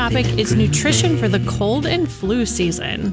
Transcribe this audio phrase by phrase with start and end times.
[0.00, 3.12] topic is nutrition for the cold and flu season.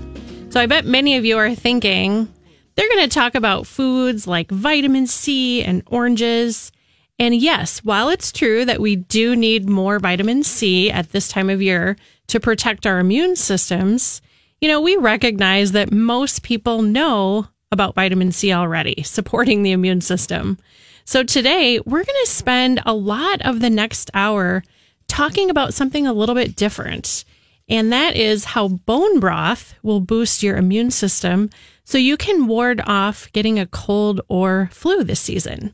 [0.50, 2.34] So I bet many of you are thinking
[2.76, 6.72] they're going to talk about foods like vitamin C and oranges.
[7.20, 11.50] And yes, while it's true that we do need more vitamin C at this time
[11.50, 11.98] of year
[12.28, 14.22] to protect our immune systems,
[14.62, 20.00] you know, we recognize that most people know about vitamin C already, supporting the immune
[20.00, 20.58] system.
[21.04, 24.64] So today, we're going to spend a lot of the next hour
[25.08, 27.26] talking about something a little bit different.
[27.70, 31.50] And that is how bone broth will boost your immune system
[31.84, 35.74] so you can ward off getting a cold or flu this season.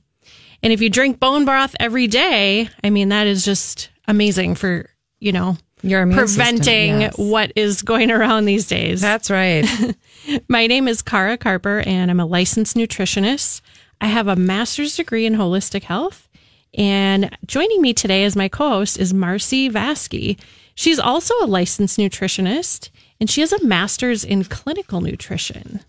[0.64, 4.90] And if you drink bone broth every day, I mean, that is just amazing for,
[5.20, 7.18] you know, Your immune preventing system, yes.
[7.18, 9.02] what is going around these days.
[9.02, 9.68] That's right.
[10.48, 13.62] My name is Cara Carper, and I'm a licensed nutritionist.
[14.00, 16.28] I have a master's degree in holistic health.
[16.76, 20.40] And joining me today as my co host is Marcy Vaske.
[20.76, 25.82] She's also a licensed nutritionist, and she has a master's in clinical nutrition.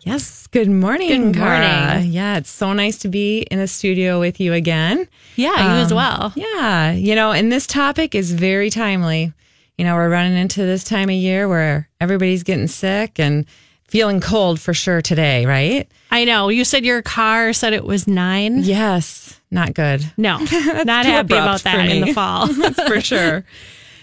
[0.00, 0.46] yes.
[0.48, 1.32] Good morning.
[1.32, 1.92] Good Cara.
[1.92, 2.12] morning.
[2.12, 5.06] Yeah, it's so nice to be in the studio with you again.
[5.36, 6.32] Yeah, you as um, well.
[6.34, 9.32] Yeah, you know, and this topic is very timely.
[9.78, 13.44] You know, we're running into this time of year where everybody's getting sick and
[13.88, 15.90] feeling cold for sure today, right?
[16.10, 16.48] I know.
[16.48, 18.58] You said your car said it was nine.
[18.58, 20.04] Yes, not good.
[20.16, 20.38] No,
[20.84, 22.46] not happy about that in the fall.
[22.52, 23.44] That's for sure.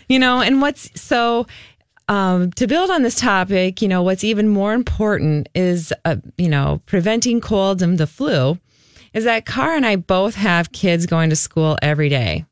[0.10, 1.48] You know, and what's so
[2.08, 6.50] um, to build on this topic, you know, what's even more important is, uh, you
[6.50, 8.58] know, preventing colds and the flu
[9.14, 12.46] is that Car and I both have kids going to school every day.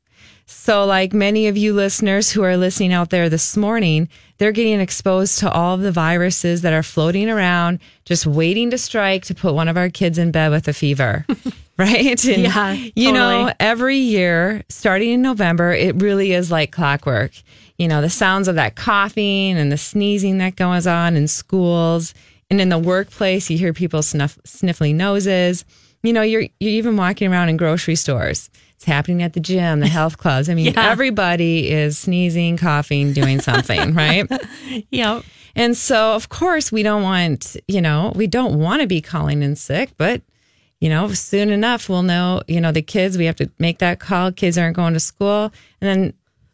[0.51, 4.79] So, like many of you listeners who are listening out there this morning, they're getting
[4.81, 9.33] exposed to all of the viruses that are floating around, just waiting to strike to
[9.33, 11.25] put one of our kids in bed with a fever.
[11.77, 12.25] right?
[12.25, 17.31] And, Yeah, You know, every year, starting in November, it really is like clockwork.
[17.77, 22.13] You know, the sounds of that coughing and the sneezing that goes on in schools
[22.51, 25.63] and in the workplace, you hear people snuff, sniffling noses.
[26.03, 28.49] You know, you're you're even walking around in grocery stores.
[28.81, 30.49] It's happening at the gym, the health clubs.
[30.49, 30.89] I mean, Yeah.
[30.89, 34.27] everybody is sneezing, coughing, doing something, right?
[34.89, 35.21] yep.
[35.55, 39.43] And so, of course, we don't want, you know, we don't want to be calling
[39.43, 40.23] in sick, but,
[40.79, 43.99] you know, soon enough, we'll know, you know, the kids, we have to make that
[43.99, 44.31] call.
[44.31, 45.53] Kids aren't going to school.
[45.79, 46.13] And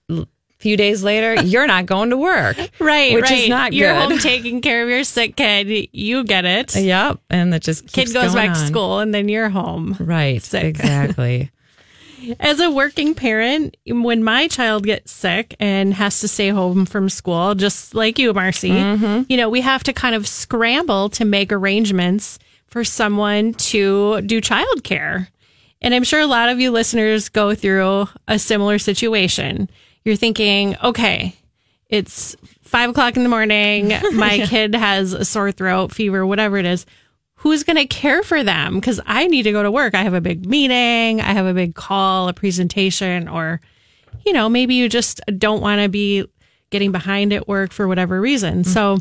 [0.09, 0.27] then a
[0.59, 2.57] few days later, you're not going to work.
[2.79, 3.39] Right, Which right.
[3.43, 4.09] is not You're good.
[4.09, 5.87] home taking care of your sick kid.
[5.93, 6.75] You get it.
[6.75, 7.19] Yep.
[7.29, 9.95] And that just Kid goes back to school, and then you're home.
[9.97, 10.41] Right.
[10.43, 10.66] Sick.
[10.66, 11.51] Exactly.
[12.39, 17.09] As a working parent, when my child gets sick and has to stay home from
[17.09, 19.23] school, just like you, Marcy, Mm-hmm.
[19.29, 24.41] you know, we have to kind of scramble to make arrangements for someone to do
[24.41, 25.28] childcare.
[25.81, 29.69] And I'm sure a lot of you listeners go through a similar situation.
[30.03, 31.35] You're thinking, okay,
[31.89, 33.89] it's five o'clock in the morning.
[34.13, 36.85] My kid has a sore throat, fever, whatever it is.
[37.47, 38.75] Who's going to care for them?
[38.75, 39.96] Because I need to go to work.
[39.96, 43.62] I have a big meeting, I have a big call, a presentation, or,
[44.25, 46.25] you know, maybe you just don't want to be
[46.72, 48.63] getting behind at work for whatever reason.
[48.63, 48.66] Mm.
[48.66, 48.97] So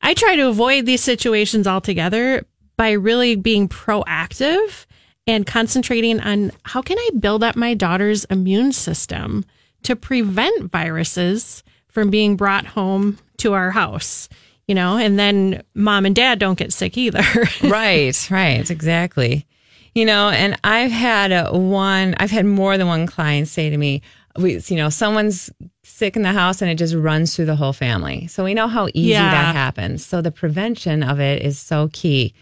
[0.00, 2.44] I try to avoid these situations altogether
[2.76, 4.86] by really being proactive
[5.28, 9.44] and concentrating on how can I build up my daughter's immune system
[9.84, 14.28] to prevent viruses from being brought home to our house,
[14.72, 17.20] you know, and then mom and dad don't get sick either.
[17.64, 19.46] right, right, exactly.
[19.94, 23.76] You know, and I've had a one, I've had more than one client say to
[23.76, 24.00] me,
[24.38, 25.50] we, you know, someone's
[25.82, 28.26] sick in the house and it just runs through the whole family.
[28.28, 29.30] So we know how easy Yeah.
[29.30, 30.06] that happens.
[30.06, 32.32] So the prevention of it is so key.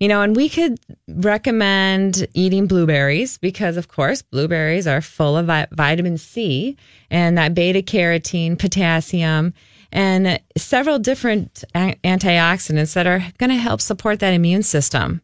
[0.00, 0.78] You know, and we could
[1.08, 6.76] recommend eating blueberries because, of course, blueberries are full of vi- vitamin C
[7.10, 9.54] and that beta carotene, potassium,
[9.92, 15.20] and several different antioxidants that are going to help support that immune system.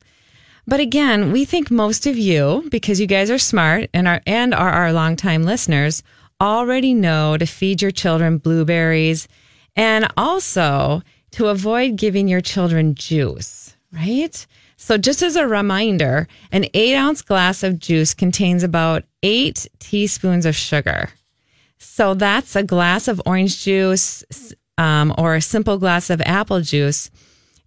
[0.66, 4.52] But again, we think most of you, because you guys are smart and are and
[4.52, 6.02] are our longtime listeners,
[6.40, 9.28] already know to feed your children blueberries
[9.76, 11.02] and also
[11.32, 14.46] to avoid giving your children juice, right?
[14.76, 20.46] So just as a reminder, an eight ounce glass of juice contains about eight teaspoons
[20.46, 21.10] of sugar.
[21.78, 24.24] So that's a glass of orange juice
[24.78, 27.10] um, or a simple glass of apple juice.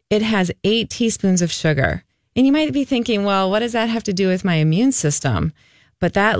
[0.09, 2.03] It has eight teaspoons of sugar.
[2.35, 4.91] And you might be thinking, well, what does that have to do with my immune
[4.91, 5.53] system?
[5.99, 6.39] But that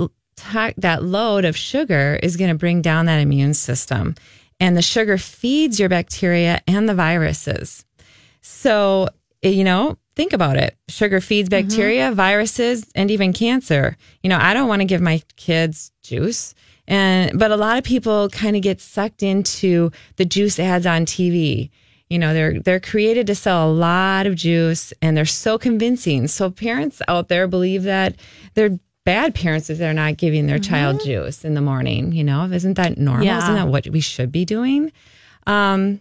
[0.78, 4.14] that load of sugar is going to bring down that immune system.
[4.58, 7.84] And the sugar feeds your bacteria and the viruses.
[8.40, 9.08] So,
[9.42, 10.76] you know, think about it.
[10.88, 12.14] Sugar feeds bacteria, mm-hmm.
[12.14, 13.96] viruses, and even cancer.
[14.22, 16.54] You know, I don't want to give my kids juice.
[16.90, 21.06] And but a lot of people kind of get sucked into the juice ads on
[21.06, 21.70] TV.
[22.08, 26.26] You know, they're they're created to sell a lot of juice and they're so convincing.
[26.26, 28.16] So parents out there believe that
[28.54, 30.68] they're bad parents if they're not giving their mm-hmm.
[30.68, 32.44] child juice in the morning, you know?
[32.44, 33.24] Isn't that normal?
[33.24, 33.38] Yeah.
[33.38, 34.90] Isn't that what we should be doing?
[35.46, 36.00] Um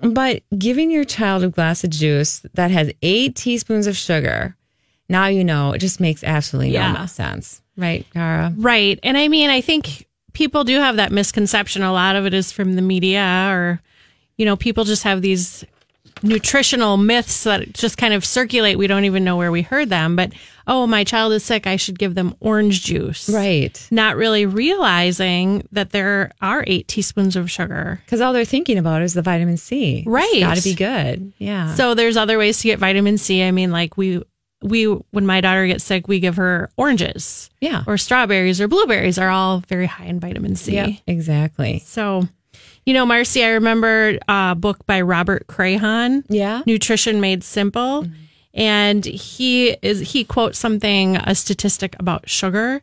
[0.00, 4.56] but giving your child a glass of juice that has eight teaspoons of sugar,
[5.08, 6.92] now you know it just makes absolutely yeah.
[6.92, 7.60] no sense.
[7.76, 8.52] Right, Cara?
[8.56, 9.00] Right.
[9.02, 11.82] And I mean, I think people do have that misconception.
[11.82, 13.80] A lot of it is from the media or,
[14.36, 15.64] you know, people just have these
[16.22, 18.76] nutritional myths that just kind of circulate.
[18.76, 20.32] We don't even know where we heard them, but
[20.66, 21.66] oh, my child is sick.
[21.66, 23.28] I should give them orange juice.
[23.28, 23.88] Right.
[23.90, 28.02] Not really realizing that there are eight teaspoons of sugar.
[28.04, 30.04] Because all they're thinking about is the vitamin C.
[30.06, 30.40] Right.
[30.40, 31.32] Got to be good.
[31.38, 31.74] Yeah.
[31.74, 33.42] So there's other ways to get vitamin C.
[33.42, 34.22] I mean, like we,
[34.62, 37.50] we, when my daughter gets sick, we give her oranges.
[37.60, 37.84] Yeah.
[37.86, 40.74] Or strawberries or blueberries are all very high in vitamin C.
[40.74, 41.78] Yeah, exactly.
[41.80, 42.24] So,
[42.84, 46.24] you know, Marcy, I remember a book by Robert Crayhon.
[46.28, 46.62] Yeah.
[46.66, 48.02] Nutrition Made Simple.
[48.02, 48.14] Mm-hmm.
[48.52, 52.82] And he is he quotes something, a statistic about sugar,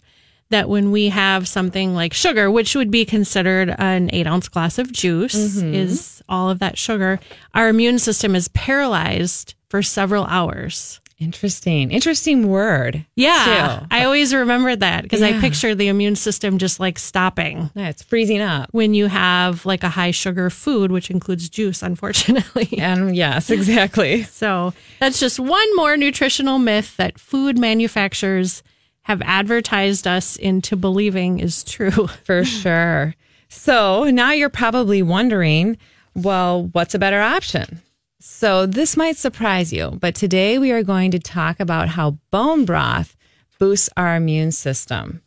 [0.49, 4.79] that when we have something like sugar, which would be considered an eight ounce glass
[4.79, 5.73] of juice, mm-hmm.
[5.73, 7.19] is all of that sugar,
[7.53, 11.01] our immune system is paralyzed for several hours.
[11.19, 11.89] Interesting.
[11.89, 13.03] Interesting word.
[13.15, 13.79] Yeah.
[13.79, 13.87] Too.
[13.89, 15.29] I always remembered that because yeah.
[15.29, 17.71] I picture the immune system just like stopping.
[17.73, 18.69] Yeah, it's freezing up.
[18.71, 22.67] When you have like a high sugar food, which includes juice, unfortunately.
[22.87, 24.23] And yes, exactly.
[24.23, 28.61] so that's just one more nutritional myth that food manufacturers
[29.01, 32.07] have advertised us into believing is true.
[32.23, 33.15] For sure.
[33.49, 35.77] So now you're probably wondering,
[36.13, 37.81] well, what's a better option?
[38.29, 42.65] So, this might surprise you, but today we are going to talk about how bone
[42.65, 43.15] broth
[43.57, 45.21] boosts our immune system.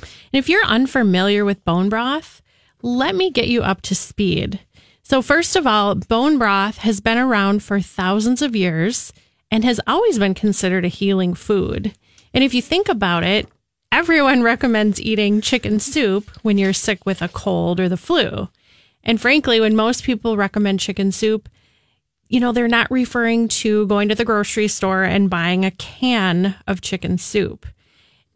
[0.00, 2.40] And if you're unfamiliar with bone broth,
[2.80, 4.60] let me get you up to speed.
[5.02, 9.12] So, first of all, bone broth has been around for thousands of years
[9.50, 11.92] and has always been considered a healing food.
[12.32, 13.48] And if you think about it,
[13.90, 18.48] everyone recommends eating chicken soup when you're sick with a cold or the flu.
[19.02, 21.48] And frankly, when most people recommend chicken soup,
[22.34, 26.56] you know, they're not referring to going to the grocery store and buying a can
[26.66, 27.64] of chicken soup.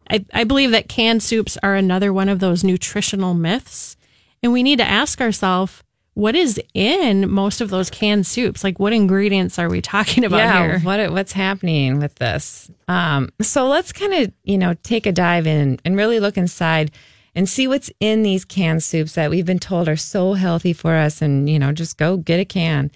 [0.09, 3.97] I, I believe that canned soups are another one of those nutritional myths.
[4.41, 8.63] And we need to ask ourselves, what is in most of those canned soups?
[8.63, 10.79] Like, what ingredients are we talking about yeah, here?
[10.79, 12.71] What what's happening with this?
[12.87, 16.91] Um, so let's kind of you know take a dive in and really look inside
[17.35, 20.95] and see what's in these canned soups that we've been told are so healthy for
[20.95, 21.21] us.
[21.21, 22.91] And you know, just go get a can.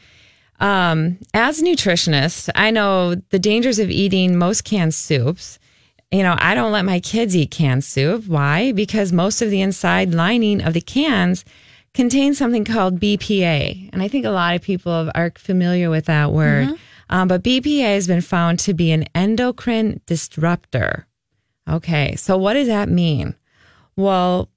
[0.60, 5.60] Um, as a nutritionist, I know the dangers of eating most canned soups.
[6.12, 8.28] You know, I don't let my kids eat canned soup.
[8.28, 8.72] Why?
[8.72, 11.44] Because most of the inside lining of the cans
[11.94, 13.90] contains something called BPA.
[13.92, 16.68] And I think a lot of people are familiar with that word.
[16.68, 16.76] Mm-hmm.
[17.10, 21.08] Um, but BPA has been found to be an endocrine disruptor.
[21.70, 23.36] Okay, so what does that mean?
[23.96, 24.50] Well,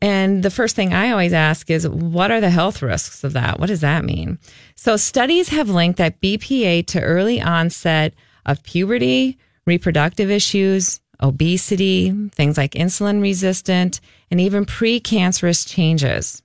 [0.00, 3.60] and the first thing I always ask is, what are the health risks of that?
[3.60, 4.38] What does that mean?
[4.76, 8.14] So, studies have linked that BPA to early onset
[8.46, 16.42] of puberty, reproductive issues, obesity, things like insulin resistant, and even precancerous changes.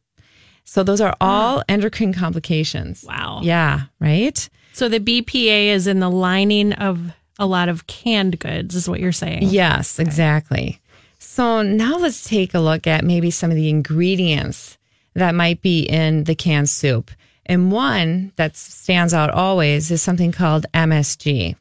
[0.66, 3.06] So, those are all endocrine complications.
[3.08, 3.40] Wow.
[3.42, 4.50] Yeah, right?
[4.74, 9.00] So, the BPA is in the lining of a lot of canned goods, is what
[9.00, 9.44] you're saying.
[9.44, 10.80] Yes, exactly.
[11.34, 14.78] So now let's take a look at maybe some of the ingredients
[15.16, 17.10] that might be in the canned soup.
[17.48, 21.56] And one that stands out always is something called MSG.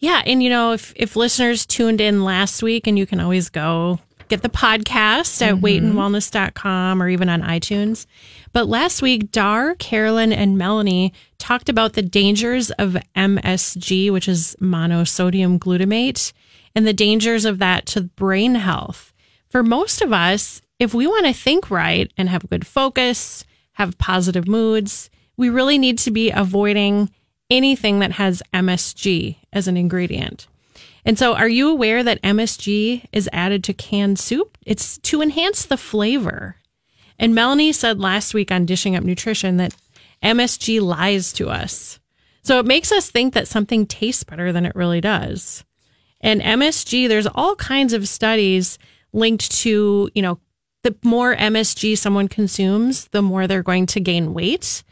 [0.00, 0.22] Yeah.
[0.26, 4.00] And, you know, if, if listeners tuned in last week, and you can always go
[4.26, 5.64] get the podcast at mm-hmm.
[5.64, 8.06] weightandwellness.com or even on iTunes.
[8.52, 14.56] But last week, Dar, Carolyn, and Melanie talked about the dangers of MSG, which is
[14.60, 16.32] monosodium glutamate
[16.74, 19.12] and the dangers of that to brain health.
[19.48, 23.98] For most of us, if we want to think right and have good focus, have
[23.98, 27.10] positive moods, we really need to be avoiding
[27.50, 30.46] anything that has MSG as an ingredient.
[31.04, 34.58] And so, are you aware that MSG is added to canned soup?
[34.66, 36.56] It's to enhance the flavor.
[37.18, 39.74] And Melanie said last week on Dishing Up Nutrition that
[40.22, 41.98] MSG lies to us.
[42.42, 45.64] So it makes us think that something tastes better than it really does.
[46.20, 48.78] And MSG, there's all kinds of studies
[49.12, 50.38] linked to, you know,
[50.82, 54.82] the more MSG someone consumes, the more they're going to gain weight.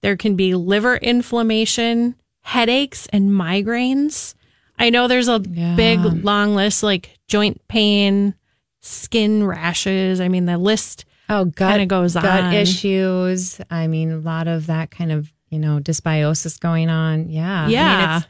[0.00, 4.34] There can be liver inflammation, headaches, and migraines.
[4.78, 5.74] I know there's a Yeah.
[5.76, 8.34] big long list like joint pain,
[8.80, 10.20] skin rashes.
[10.20, 12.52] I mean, the list Oh, gut Kinda goes gut on.
[12.52, 13.58] issues.
[13.70, 17.30] I mean, a lot of that kind of you know dysbiosis going on.
[17.30, 18.20] Yeah, I mean, Yeah.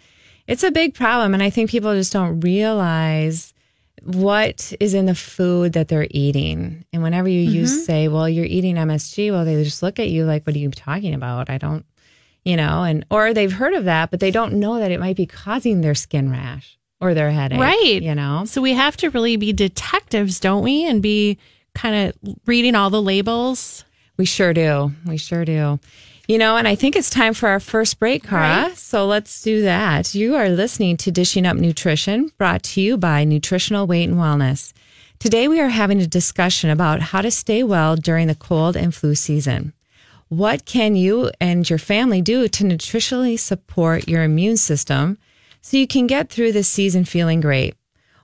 [0.46, 3.52] It's, a big problem, and I think people just don't realize
[4.02, 6.84] what is in the food that they're eating.
[6.92, 7.56] And whenever you Mm-hmm.
[7.56, 10.58] use say, "Well, you're eating MSG," well, they just look at you like, "What are
[10.58, 11.84] you talking about?" I don't,
[12.44, 15.16] you know, and or they've heard of that, but they don't know that it might
[15.16, 17.58] be causing their skin rash or their headache.
[17.60, 18.00] Right.
[18.02, 18.44] You know.
[18.46, 20.84] So we have to really be detectives, don't we?
[20.86, 21.38] And be
[21.74, 23.84] kind of reading all the labels.
[24.16, 24.92] We sure do.
[25.06, 25.80] We sure do.
[26.26, 28.74] You know, and I think it's time for our first break, Cara.
[28.76, 30.14] So let's do that.
[30.14, 34.72] You are listening to Dishing Up Nutrition, brought to you by Nutritional Weight and Wellness.
[35.18, 38.94] Today, we are having a discussion about how to stay well during the cold and
[38.94, 39.74] flu season.
[40.28, 45.18] What can you and your family do to nutritionally support your immune system
[45.60, 47.74] so you can get through this season feeling great?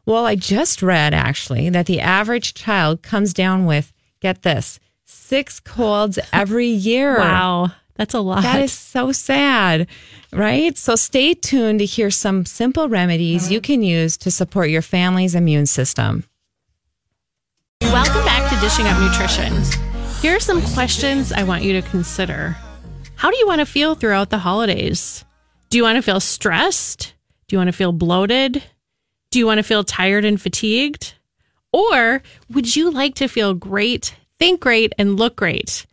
[0.06, 5.60] Well, I just read actually that the average child comes down with, get this, six
[5.60, 7.18] colds every year.
[7.18, 7.72] Wow.
[8.00, 8.44] That's a lot.
[8.44, 9.86] That is so sad,
[10.32, 10.74] right?
[10.78, 15.34] So stay tuned to hear some simple remedies you can use to support your family's
[15.34, 16.24] immune system.
[17.82, 19.52] Welcome back to Dishing Up Nutrition.
[20.22, 22.56] Here are some questions I want you to consider.
[23.16, 25.22] How do you want to feel throughout the holidays?
[25.68, 27.12] Do you want to feel stressed?
[27.48, 28.62] Do you want to feel bloated?
[29.30, 31.12] Do you want to feel tired and fatigued?
[31.70, 35.84] Or would you like to feel great, think great, and look great?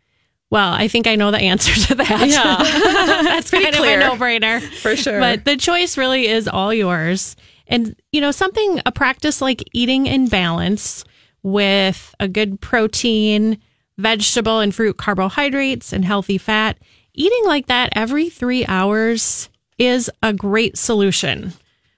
[0.49, 2.27] Well, I think I know the answer to that.
[2.27, 2.57] Yeah.
[3.23, 3.99] That's kind clear.
[3.99, 4.61] of a no brainer.
[4.61, 5.19] For sure.
[5.19, 7.35] But the choice really is all yours.
[7.67, 11.03] And, you know, something, a practice like eating in balance
[11.43, 13.57] with a good protein,
[13.97, 16.77] vegetable and fruit carbohydrates, and healthy fat,
[17.13, 21.53] eating like that every three hours is a great solution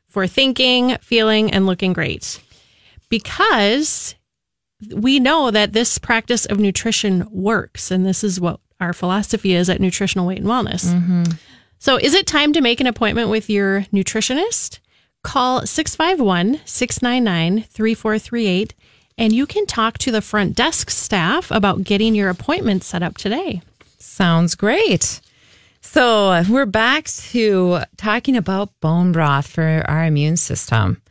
[0.07, 2.41] for thinking, feeling, and looking great.
[3.09, 4.15] Because
[4.93, 7.91] we know that this practice of nutrition works.
[7.91, 10.85] And this is what our philosophy is at Nutritional Weight and Wellness.
[10.85, 11.23] Mm-hmm.
[11.79, 14.79] So, is it time to make an appointment with your nutritionist?
[15.23, 18.73] Call 651 699 3438
[19.19, 23.17] and you can talk to the front desk staff about getting your appointment set up
[23.17, 23.61] today.
[23.97, 25.19] Sounds great.
[25.81, 31.01] So we're back to talking about bone broth for our immune system.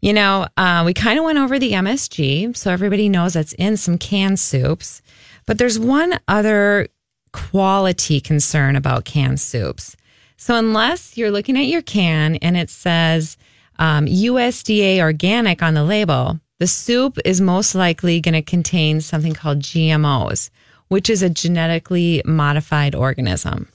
[0.00, 3.76] You know, uh, we kind of went over the MSG, so everybody knows that's in
[3.76, 5.02] some canned soups.
[5.46, 6.88] But there's one other
[7.32, 9.96] quality concern about canned soups.
[10.36, 13.36] So unless you're looking at your can and it says
[13.78, 19.34] um, USDA organic on the label, the soup is most likely going to contain something
[19.34, 20.50] called GMOs,
[20.88, 23.68] which is a genetically modified organism.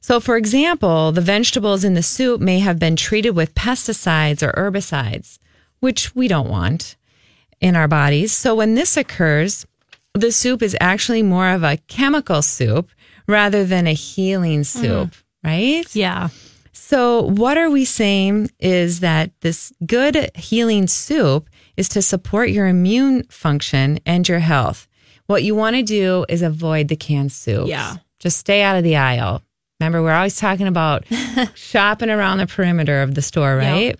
[0.00, 4.52] So, for example, the vegetables in the soup may have been treated with pesticides or
[4.52, 5.38] herbicides,
[5.80, 6.96] which we don't want
[7.60, 8.32] in our bodies.
[8.32, 9.66] So, when this occurs,
[10.14, 12.90] the soup is actually more of a chemical soup
[13.26, 14.66] rather than a healing mm.
[14.66, 15.84] soup, right?
[15.94, 16.28] Yeah.
[16.72, 22.66] So, what are we saying is that this good healing soup is to support your
[22.66, 24.88] immune function and your health.
[25.26, 27.68] What you want to do is avoid the canned soup.
[27.68, 27.96] Yeah.
[28.18, 29.42] Just stay out of the aisle.
[29.78, 31.04] Remember, we're always talking about
[31.54, 33.98] shopping around the perimeter of the store, right?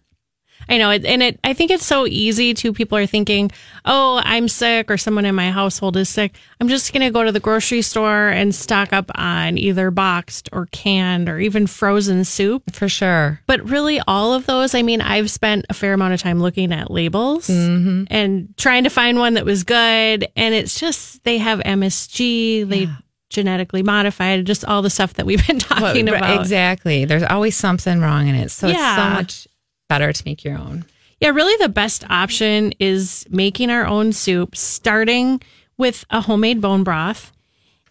[0.69, 1.41] I know it, and it.
[1.45, 2.73] I think it's so easy too.
[2.73, 3.51] People are thinking,
[3.85, 6.37] "Oh, I'm sick," or someone in my household is sick.
[6.61, 10.49] I'm just going to go to the grocery store and stock up on either boxed
[10.53, 12.63] or canned or even frozen soup.
[12.75, 13.41] For sure.
[13.47, 14.75] But really, all of those.
[14.75, 18.05] I mean, I've spent a fair amount of time looking at labels mm-hmm.
[18.09, 22.89] and trying to find one that was good, and it's just they have MSG, they
[23.31, 26.41] genetically modified, just all the stuff that we've been talking about.
[26.41, 27.05] Exactly.
[27.05, 28.51] There's always something wrong in it.
[28.51, 29.11] So it's so Yeah.
[29.15, 29.48] much
[29.89, 30.85] better to make your own.
[31.21, 35.41] Yeah, really the best option is making our own soup, starting
[35.77, 37.33] with a homemade bone broth.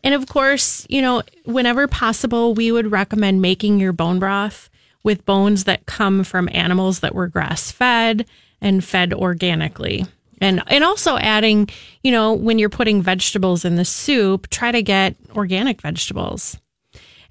[0.03, 4.69] And of course, you know, whenever possible, we would recommend making your bone broth
[5.03, 8.25] with bones that come from animals that were grass fed
[8.61, 10.05] and fed organically.
[10.39, 11.69] And and also adding,
[12.03, 16.57] you know, when you're putting vegetables in the soup, try to get organic vegetables.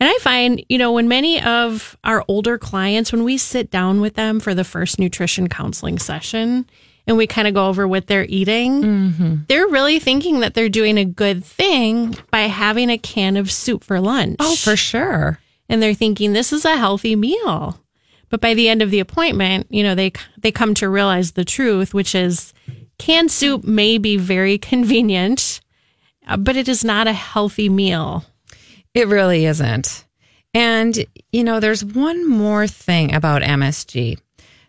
[0.01, 4.01] And I find, you know, when many of our older clients, when we sit down
[4.01, 6.67] with them for the first nutrition counseling session,
[7.07, 9.35] and we kind of go over what they're eating, Mm-hmm.
[9.49, 13.85] they're really thinking that they're doing a good thing by having a can of soup
[13.85, 14.37] for lunch.
[14.41, 15.39] Oh, for sure.
[15.69, 17.81] and they're thinking this is a healthy meal.
[18.29, 21.45] But by the end of the appointment, you know, they they come to realize the
[21.45, 22.53] truth, which is
[22.99, 25.61] canned soup may be very convenient,
[26.27, 28.25] uh, but it is not a healthy meal.
[28.97, 30.07] It really isn't.
[30.55, 34.19] And you know, there's one more thing about MSG.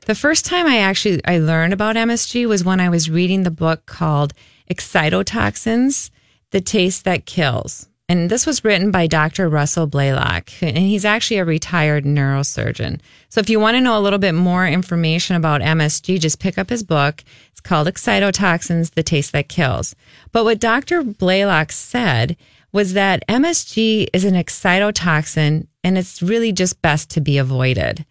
[0.06, 3.52] The first time I actually I learned about MSG was when I was reading the
[3.52, 4.34] book called
[4.70, 6.10] Excitotoxins:
[6.52, 7.88] The Taste That Kills.
[8.10, 9.48] And this was written by Dr.
[9.48, 13.00] Russell Blaylock, and he's actually a retired neurosurgeon.
[13.30, 16.58] So if you want to know a little bit more information about MSG, just pick
[16.58, 17.24] up his book.
[17.52, 19.96] It's called Excitotoxins: The Taste That Kills.
[20.34, 21.02] But what Dr.
[21.02, 22.36] Blaylock said
[22.72, 28.06] was that MSG is an excitotoxin and it's really just best to be avoided.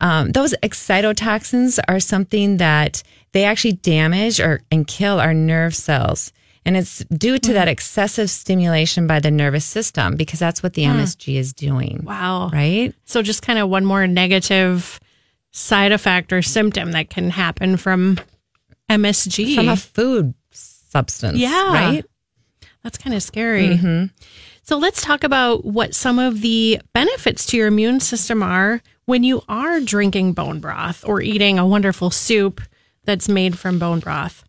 [0.00, 3.02] Um, those excitotoxins are something that
[3.32, 6.32] they actually damage or and kill our nerve cells.
[6.64, 10.82] And it's due to that excessive stimulation by the nervous system because that's what the
[10.82, 12.02] MSG is doing.
[12.04, 12.50] Wow.
[12.52, 12.94] Right?
[13.04, 15.00] So just kind of one more negative
[15.52, 18.18] side effect or symptom that can happen from
[18.90, 19.54] MSG.
[19.54, 21.38] From a food substance.
[21.38, 21.72] Yeah.
[21.72, 22.04] Right?
[22.82, 23.68] That's kind of scary.
[23.68, 24.06] Mm-hmm.
[24.62, 29.24] So let's talk about what some of the benefits to your immune system are when
[29.24, 32.60] you are drinking bone broth or eating a wonderful soup
[33.04, 34.44] that's made from bone broth.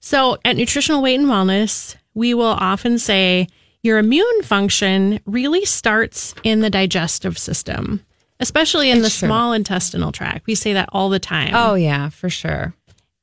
[0.00, 3.48] So at Nutritional Weight and Wellness, we will often say
[3.82, 8.04] your immune function really starts in the digestive system,
[8.40, 9.28] especially in the true.
[9.28, 10.46] small intestinal tract.
[10.46, 11.52] We say that all the time.
[11.54, 12.74] Oh, yeah, for sure.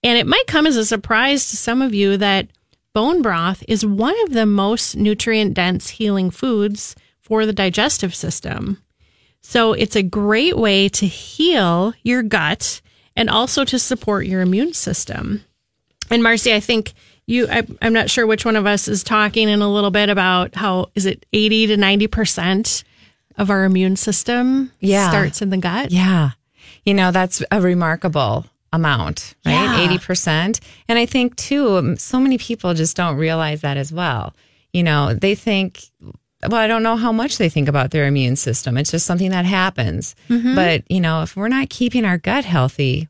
[0.03, 2.47] And it might come as a surprise to some of you that
[2.97, 8.81] bone broth is one of the most nutrient dense healing foods for the digestive system.
[9.41, 12.81] So it's a great way to heal your gut
[13.15, 15.43] and also to support your immune system.
[16.09, 16.93] And Marcy, I think
[17.27, 20.09] you, I, I'm not sure which one of us is talking in a little bit
[20.09, 22.83] about how is it 80 to 90%
[23.37, 25.07] of our immune system Yeah.
[25.09, 25.91] starts in the gut?
[25.91, 26.31] Yeah.
[26.83, 29.51] You know, that's a remarkable amount, right?
[29.53, 29.97] Yeah.
[29.97, 30.59] 80%.
[30.87, 34.33] And I think too, so many people just don't realize that as well.
[34.71, 35.83] You know, they think,
[36.47, 38.77] well, I don't know how much they think about their immune system.
[38.77, 40.15] It's just something that happens.
[40.29, 40.55] Mm-hmm.
[40.55, 43.09] But, you know, if we're not keeping our gut healthy,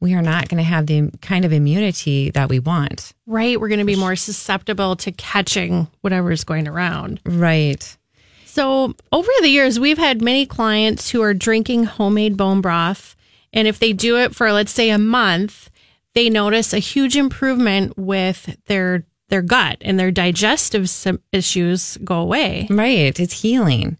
[0.00, 3.12] we are not going to have the kind of immunity that we want.
[3.26, 3.58] Right.
[3.58, 7.20] We're going to be more susceptible to catching whatever is going around.
[7.24, 7.96] Right.
[8.44, 13.13] So, over the years, we've had many clients who are drinking homemade bone broth.
[13.54, 15.70] And if they do it for, let's say, a month,
[16.12, 20.90] they notice a huge improvement with their their gut and their digestive
[21.32, 22.66] issues go away.
[22.68, 23.18] Right.
[23.18, 23.96] It's healing.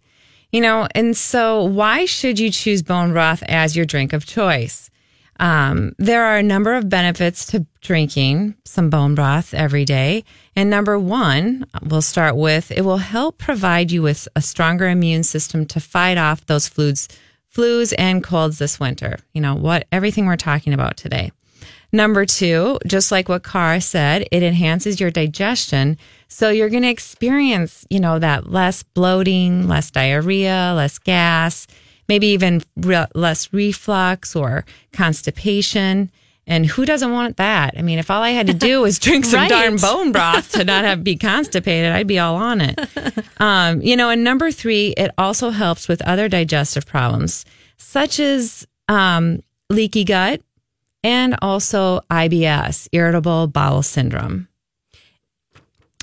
[0.52, 4.90] You know, and so why should you choose bone broth as your drink of choice?
[5.40, 10.24] Um, there are a number of benefits to drinking some bone broth every day.
[10.54, 15.24] And number one, we'll start with it will help provide you with a stronger immune
[15.24, 17.08] system to fight off those flus,
[17.54, 19.18] flus and colds this winter.
[19.32, 21.32] You know, what everything we're talking about today.
[21.92, 25.96] Number two, just like what Cara said, it enhances your digestion.
[26.26, 31.68] So you're going to experience, you know, that less bloating, less diarrhea, less gas,
[32.08, 36.10] maybe even re- less reflux or constipation.
[36.46, 37.74] And who doesn't want that?
[37.78, 39.48] I mean, if all I had to do was drink some Right.
[39.48, 42.78] darn bone broth to not have be constipated, I'd be all on it.
[43.38, 47.44] Um, you know, and number three, it also helps with other digestive problems,
[47.78, 50.42] such as um, leaky gut
[51.02, 54.48] and also IBS, irritable bowel syndrome.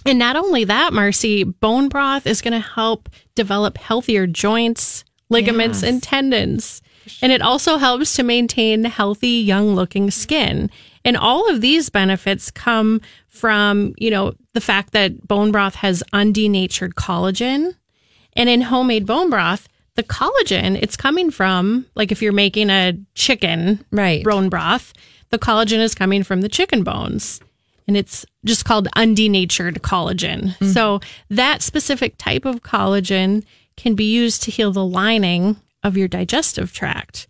[0.06, 5.84] And not only that, Marcy, bone broth is going to help develop healthier joints, ligaments,
[5.84, 5.89] Yes.
[5.91, 6.82] and tendons.
[7.21, 10.69] And it also helps to maintain healthy, young looking skin.
[11.03, 16.03] And all of these benefits come from, you know, the fact that bone broth has
[16.13, 17.75] undenatured collagen.
[18.33, 22.93] And in homemade bone broth, the collagen, it's coming from, like if you're making a
[23.15, 24.23] chicken Right.
[24.23, 24.93] bone broth,
[25.29, 27.39] the collagen is coming from the chicken bones.
[27.87, 30.55] And it's just called undenatured collagen.
[30.59, 30.73] Mm.
[30.73, 33.43] So that specific type of collagen
[33.75, 37.28] can be used to heal the lining of your digestive tract.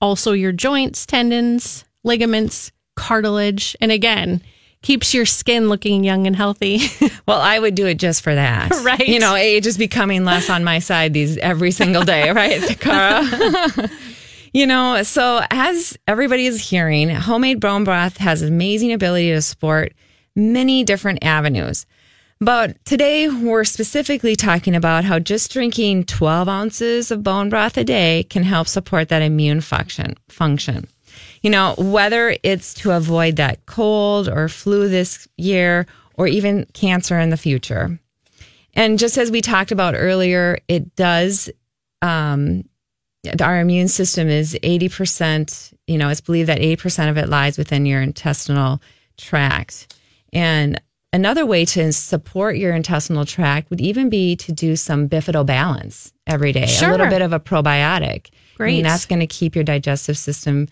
[0.00, 4.42] Also your joints, tendons, ligaments, cartilage, and again,
[4.82, 6.80] keeps your skin looking young and healthy.
[7.26, 8.70] Well, I would do it just for that.
[8.84, 9.08] Right.
[9.08, 13.24] You know, age is becoming less on my side these every single day, right, Cara?
[14.52, 19.94] you know, so as everybody is hearing, homemade bone broth has amazing ability to support
[20.36, 21.86] many different avenues.
[22.44, 27.84] But today we're specifically talking about how just drinking 12 ounces of bone broth a
[27.84, 30.14] day can help support that immune function.
[30.28, 30.86] Function.
[31.40, 35.86] You know, whether it's to avoid that cold or flu this year
[36.18, 37.98] or even cancer in the future.
[38.74, 41.48] And just as we talked about earlier, it does,
[42.02, 42.68] um,
[43.40, 47.86] our immune system is 80%, you know, it's believed that 80% of it lies within
[47.86, 48.82] your intestinal
[49.16, 49.96] tract.
[50.34, 50.78] And
[51.14, 56.12] another way to support your intestinal tract would even be to do some bifido balance
[56.26, 56.88] every day, Sure.
[56.88, 58.26] a little bit of a probiotic.
[58.26, 58.74] I Great.
[58.74, 60.68] mean, that's going to keep your digestive system,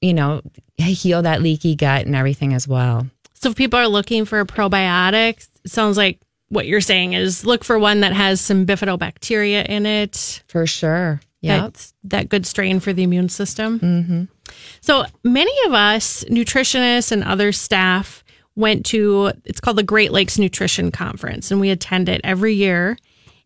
[0.00, 0.40] you know,
[0.78, 3.06] heal that leaky gut and everything as well.
[3.34, 7.64] So if people are looking for a probiotic, sounds like what you're saying is look
[7.64, 10.42] for one that has some bifidobacteria in it.
[10.46, 11.20] For sure.
[11.40, 11.62] Yeah.
[11.62, 13.80] That's that good strain for the immune system.
[13.80, 14.24] Mm-hmm.
[14.80, 18.21] So many of us nutritionists and other staff
[18.54, 22.96] went to it's called the Great Lakes Nutrition Conference, and we attend it every year.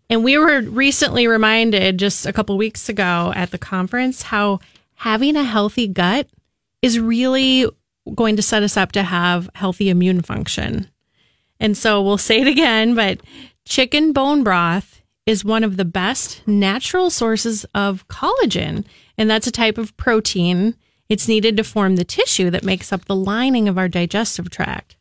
[0.08, 4.60] And we were recently reminded just a couple weeks ago at the conference how
[4.94, 6.28] having a healthy gut
[6.80, 7.66] is really
[8.14, 10.88] going to set us up to have healthy immune function.
[11.58, 13.20] And so we'll say it again, but
[13.64, 18.84] chicken bone broth is one of the best natural sources of collagen.
[19.18, 20.76] And that's a type of protein.
[21.08, 24.95] It's needed to form the tissue that makes up the lining of our digestive tract.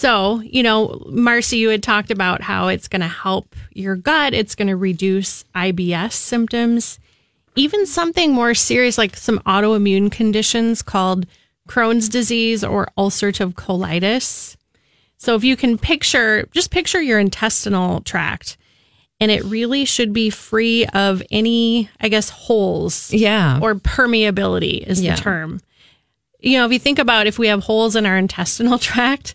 [0.00, 4.34] So, you know, Marcy, you had talked about how it's going to help your gut,
[4.34, 7.00] it's going to reduce IBS symptoms,
[7.56, 11.26] even something more serious like some autoimmune conditions called
[11.68, 14.56] Crohn's disease or ulcerative colitis.
[15.16, 18.56] So if you can picture, just picture your intestinal tract,
[19.18, 23.58] and it really should be free of any, I guess, holes Yeah.
[23.60, 25.16] or permeability is Yeah.
[25.16, 25.60] the term.
[26.38, 29.34] You know, if you think about if we have holes in our intestinal tract,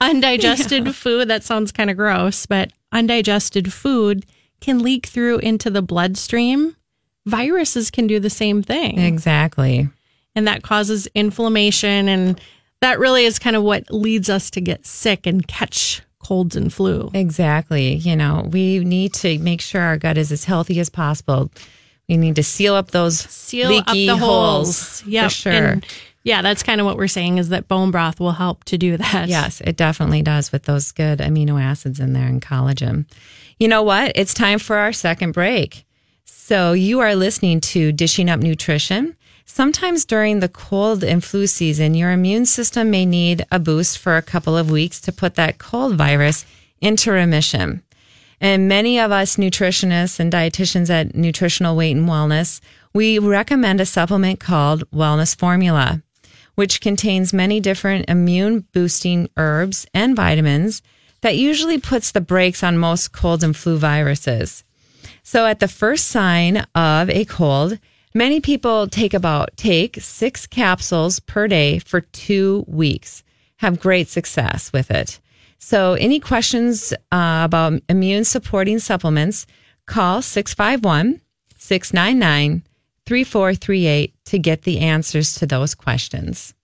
[0.00, 4.24] undigested food, that sounds kind of gross, but undigested food
[4.60, 6.76] can leak through into the bloodstream.
[7.26, 9.88] Viruses can do the same thing exactly.
[10.36, 12.40] and that causes inflammation and
[12.80, 16.72] that really is kind of what leads us to get sick and catch colds and
[16.72, 17.10] flu.
[17.14, 17.94] Exactly.
[17.94, 21.50] You know, we need to make sure our gut is as healthy as possible.
[22.08, 25.00] We need to seal up those Seal leaky up the holes.
[25.00, 25.22] holes.
[25.24, 25.52] For sure.
[25.52, 25.86] And
[26.26, 28.96] yeah, that's kind of what we're saying is that bone broth will help to do
[28.96, 29.28] that.
[29.28, 33.06] Yes, it definitely does with those good amino acids in there and collagen.
[33.60, 34.10] You know what?
[34.16, 35.84] It's time for our second break.
[36.24, 39.16] So you are listening to Dishing Up Nutrition.
[39.44, 44.16] Sometimes during the cold and flu season, your immune system may need a boost for
[44.16, 46.44] a couple of weeks to put that cold virus
[46.80, 47.84] into remission.
[48.40, 52.60] And many of us nutritionists and dietitians at Nutritional Weight and Wellness,
[52.92, 56.02] we recommend a supplement called Wellness Formula,
[56.56, 60.82] which contains many different immune boosting herbs and vitamins
[61.20, 64.64] that usually puts the brakes on most cold and flu viruses.
[65.22, 67.78] So at the first sign of a cold,
[68.14, 73.22] many people take about take 6 capsules per day for 2 weeks.
[73.58, 75.20] Have great success with it.
[75.58, 79.46] So any questions uh, about immune supporting supplements,
[79.86, 81.20] call 651
[81.58, 82.62] 699
[83.06, 86.54] 3438 to get the answers to those questions.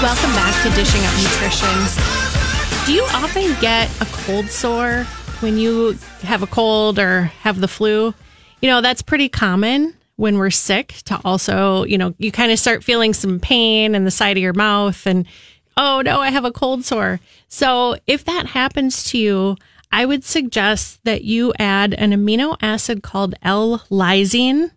[0.00, 2.86] Welcome back to Dishing Up Nutrition.
[2.86, 5.04] Do you often get a cold sore
[5.40, 8.14] when you have a cold or have the flu?
[8.62, 12.58] You know, that's pretty common when we're sick to also, you know, you kind of
[12.58, 15.26] start feeling some pain in the side of your mouth and,
[15.76, 17.20] oh no, I have a cold sore.
[17.48, 19.56] So if that happens to you,
[19.90, 24.70] I would suggest that you add an amino acid called L-lysine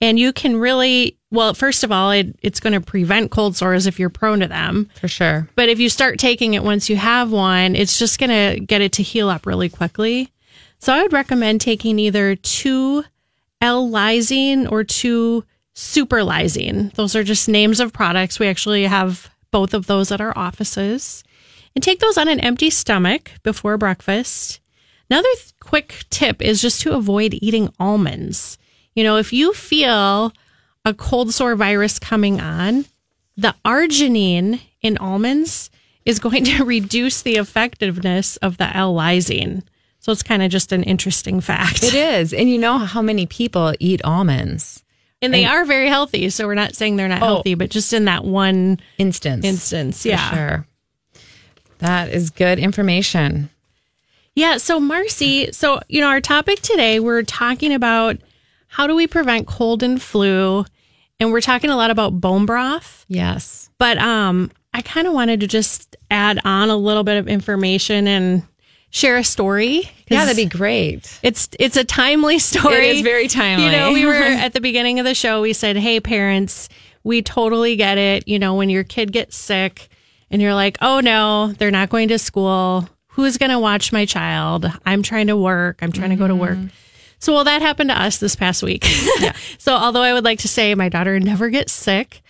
[0.00, 3.86] and you can really well first of all it, it's going to prevent cold sores
[3.86, 4.88] if you're prone to them.
[5.00, 5.48] For sure.
[5.54, 8.80] but if you start taking it once you have one it's just going to get
[8.80, 10.32] it to heal up really quickly.
[10.78, 13.04] So i would recommend taking either two
[13.60, 18.38] l-lysine or two super lysine those are just names of products.
[18.38, 21.24] We actually have both of those at our offices
[21.78, 24.58] and take those on an empty stomach before breakfast
[25.10, 28.58] Another th- quick tip is just to avoid eating almonds.
[28.94, 30.32] You know, if you feel
[30.84, 32.84] a cold sore virus coming on,
[33.36, 35.70] the arginine in almonds
[36.04, 39.62] is going to reduce the effectiveness of the L-lysine.
[40.00, 41.82] So it's kind of just an interesting fact.
[41.82, 42.32] It is.
[42.32, 44.84] And you know how many people eat almonds?
[45.20, 47.26] And they are very healthy, so we're not saying they're not oh.
[47.26, 49.44] healthy, but just in that one Instance.
[49.44, 50.30] instance, For yeah.
[50.30, 50.67] sure.
[51.78, 53.50] That is good information.
[54.34, 54.56] Yeah.
[54.58, 58.18] So, Marcy, so, you know, our topic today, we're talking about
[58.68, 60.64] how do we prevent cold and flu?
[61.20, 63.70] And we're talking a lot about bone broth, Yes.
[63.78, 68.06] but um, I kind of wanted to just add on a little bit of information
[68.06, 68.44] and
[68.90, 69.90] share a story.
[70.08, 71.18] Yeah, that'd be great.
[71.24, 72.76] it's it's a timely story.
[72.90, 73.64] It is very timely.
[73.66, 75.42] You know, we were at the beginning of the show.
[75.42, 76.68] We said, "Hey, parents,
[77.02, 78.28] we totally get it.
[78.28, 79.88] You know, when your kid gets sick,
[80.30, 82.88] and you're like, oh no, they're not going to school.
[83.08, 84.70] Who's going to watch my child?
[84.86, 85.78] I'm trying to work.
[85.82, 86.58] I'm trying to go to work."
[87.18, 88.84] So, well, that happened to us this past week.
[89.58, 92.22] so, although I would like to say my daughter never gets sick,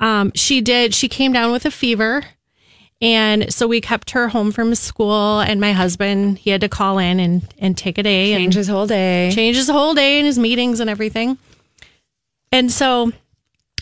[0.00, 0.94] um, she did.
[0.94, 2.24] She came down with a fever.
[3.00, 6.98] And so we kept her home from school, and my husband he had to call
[6.98, 9.32] in and, and take a day and Change his whole day.
[9.32, 11.36] change his whole day and his meetings and everything.
[12.52, 13.10] And so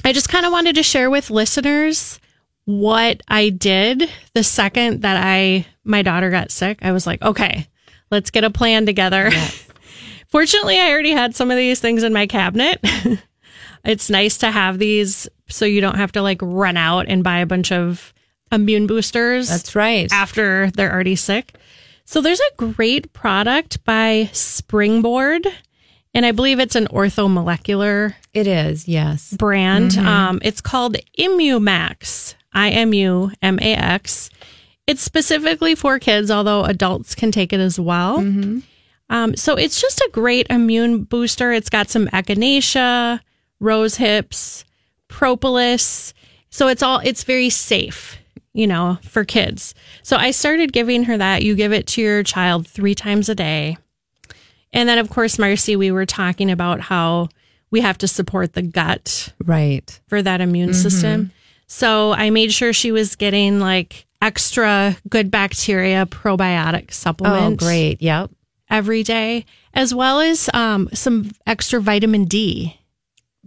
[0.04, 2.18] I just kind of wanted to share with listeners
[2.64, 6.78] what I did the second that I my daughter got sick.
[6.82, 7.66] I was like, okay,
[8.10, 9.30] let's get a plan together.
[10.28, 12.80] Fortunately, I already had some of these things in my cabinet.
[13.84, 17.38] it's nice to have these so you don't have to like run out and buy
[17.38, 18.12] a bunch of
[18.52, 20.10] immune boosters That's right.
[20.12, 21.54] after they're already sick.
[22.04, 25.46] So there's a great product by Springboard,
[26.12, 29.32] and I believe it's an orthomolecular It is, yes.
[29.32, 29.96] brand.
[29.96, 34.30] Um, it's called Imumax, I M U M A X.
[34.86, 38.18] It's specifically for kids, although adults can take it as well.
[39.08, 41.52] Um, so it's just a great immune booster.
[41.52, 43.20] It's got some echinacea,
[43.60, 44.64] rose hips,
[45.08, 46.14] propolis.
[46.50, 48.18] So it's all, it's very safe,
[48.52, 49.74] you know, for kids.
[50.02, 51.42] So I started giving her that.
[51.42, 53.76] You give it to your child three times a day.
[54.72, 57.28] And then, of course, Marcy, we were talking about how
[57.70, 60.00] we have to support the gut Right.
[60.08, 61.32] for that immune system.
[61.72, 67.62] So I made sure she was getting like extra good bacteria probiotic supplements.
[67.62, 68.02] Oh, great.
[68.02, 68.30] Yep.
[68.68, 72.76] every day, as well as um, some extra vitamin D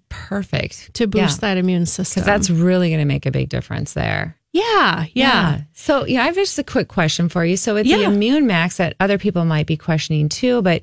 [0.10, 0.94] Perfect.
[0.96, 2.22] to boost that immune system.
[2.22, 4.38] Because that's really going to make a big difference there.
[4.54, 7.58] yeah, yeah, So, yeah, I have just a quick question for you.
[7.58, 10.82] So, with the Imumax that other people might be questioning too, but,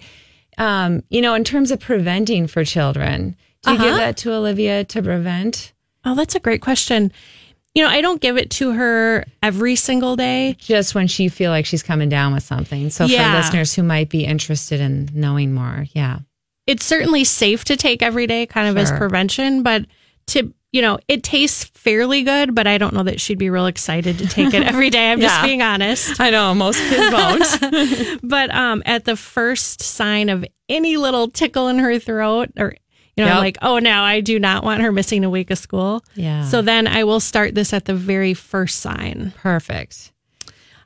[0.58, 3.96] um, you know, in terms of preventing for children, do you give Uh-huh.
[3.98, 5.72] that to Olivia to prevent?
[6.04, 7.12] Oh, that's a great question.
[7.74, 10.56] You know, I don't give it to her every single day.
[10.58, 12.90] Just when she feel like she's coming down with something.
[12.90, 13.30] So, Yeah.
[13.32, 16.18] for listeners who might be interested in knowing more, yeah.
[16.66, 19.86] It's certainly safe to take every day, kind of as prevention, but
[20.28, 23.66] to you know, it tastes fairly good, but I don't know that she'd be real
[23.66, 25.10] excited to take it every day.
[25.10, 26.20] I'm just being honest.
[26.20, 28.20] I know most kids won't.
[28.22, 32.76] But um, at the first sign of any little tickle in her throat, or
[33.20, 35.58] you know, I'm like, oh no, I do not want her missing a week of
[35.58, 36.04] school.
[36.14, 36.44] Yeah.
[36.44, 39.32] So then I will start this at the very first sign.
[39.36, 40.12] Perfect.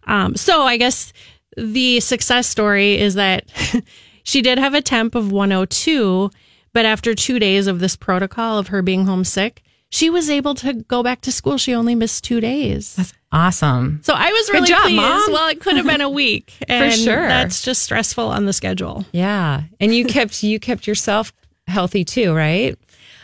[0.07, 1.12] Um, so I guess
[1.57, 3.47] the success story is that
[4.25, 6.31] she did have a temp of 102,
[6.73, 9.62] but after two days of this protocol of her being homesick,
[9.94, 11.57] she was able to go back to school.
[11.57, 12.97] She only missed two days.
[12.97, 14.01] That's awesome.
[14.03, 14.97] So I was Good really job, pleased.
[14.97, 15.33] Mom.
[15.33, 17.29] Well, it could have been a week, and sure.
[17.29, 19.05] That's just stressful on the schedule.
[19.12, 19.62] Yeah.
[19.79, 21.33] And you kept you kept yourself
[21.66, 22.77] healthy too, right?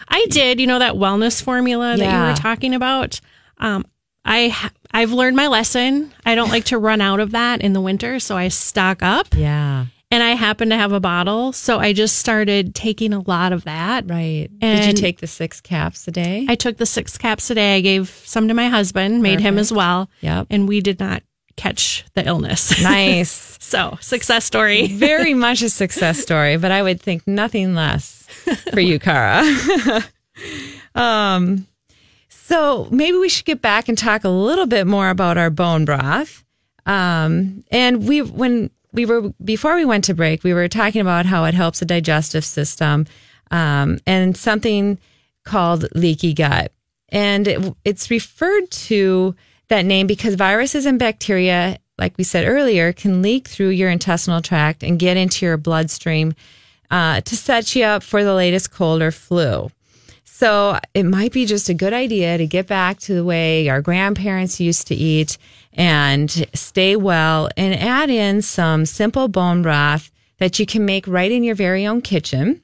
[0.09, 3.21] I did, you know, that wellness formula that you were talking about.
[3.59, 3.85] Um,
[4.25, 6.13] I I've learned my lesson.
[6.27, 9.29] I don't like to run out of that in the winter, so I stock up.
[9.35, 9.87] Yeah.
[10.13, 13.63] And I happen to have a bottle, so I just started taking a lot of
[13.63, 14.11] that.
[14.11, 14.49] Right.
[14.59, 16.47] Did you take the six caps a day?
[16.49, 17.77] I took the six caps a day.
[17.77, 20.11] I gave some to my husband, made him as well.
[20.21, 20.49] Yep.
[20.51, 21.23] And we did not
[21.57, 22.83] catch the illness.
[22.83, 23.59] nice.
[23.61, 24.87] so, success story.
[24.93, 28.27] Very much a success story, but I would think nothing less
[28.73, 29.45] for you, Cara.
[30.95, 31.67] um,
[32.29, 35.85] so maybe we should get back and talk a little bit more about our bone
[35.85, 36.45] broth.
[36.87, 41.27] Um, and we, when we were, before we went to break, we were talking about
[41.27, 43.07] how it helps the digestive system,
[43.51, 44.99] um, and something
[45.45, 46.73] called leaky gut.
[47.11, 49.35] And it, it's referred to
[49.71, 54.43] that name because viruses and bacteria, like we said earlier, can leak through your intestinal
[54.43, 56.35] tract and get into your bloodstream
[56.91, 59.71] uh, to set you up for the latest cold or flu.
[60.25, 63.83] So it might be just a good idea to get back to the way our
[63.83, 65.37] grandparents used to eat
[65.73, 71.31] and stay well and add in some simple bone broth that you can make right
[71.31, 72.63] in your very own kitchen.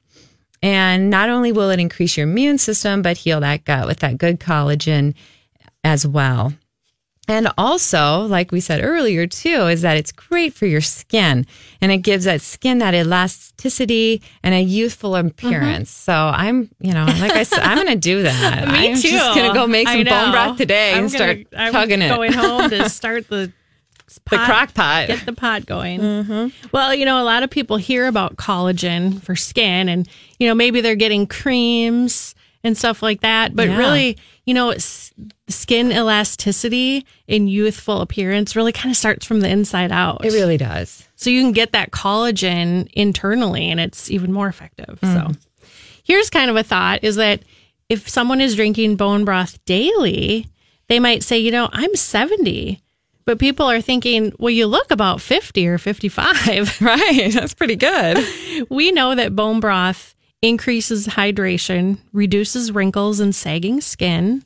[0.63, 4.19] And not only will it increase your immune system, but heal that gut with that
[4.19, 5.15] good collagen
[5.85, 6.55] as well.
[7.29, 11.45] And also, like we said earlier, too, is that it's great for your skin
[11.81, 15.91] and it gives that skin that elasticity and a youthful appearance.
[15.91, 16.05] Mm-hmm.
[16.05, 18.69] So I'm, you know, like I said, I'm going to do that.
[18.69, 19.09] Me I'm too.
[19.09, 22.03] just going to go make some bone broth today I'm and start gonna- I'm tugging
[22.03, 22.09] it.
[22.09, 23.53] Going home to start the
[24.31, 25.09] the crock pot.
[25.09, 26.01] Get the pot going.
[26.01, 26.69] Mm-hmm.
[26.73, 30.09] Well, you know, a lot of people hear about collagen for skin, and
[30.39, 32.36] you know, maybe they're getting creams
[32.67, 33.55] and stuff like that.
[33.55, 33.79] But Yeah.
[33.79, 34.75] really, you know,
[35.49, 40.25] skin elasticity and youthful appearance really kind of starts from the inside out.
[40.25, 41.07] It really does.
[41.17, 44.99] So you can get that collagen internally and it's even more effective.
[45.03, 45.37] So mm.
[46.05, 47.43] here's kind of a thought is that
[47.89, 50.49] if someone is drinking bone broth daily,
[50.89, 52.83] they might say, you know, I'm 70.
[53.25, 56.81] But people are thinking, well, you look about 50 or 55.
[56.81, 57.33] Right.
[57.33, 58.25] That's pretty good.
[58.71, 64.45] we know that bone broth increases hydration, reduces wrinkles and sagging skin,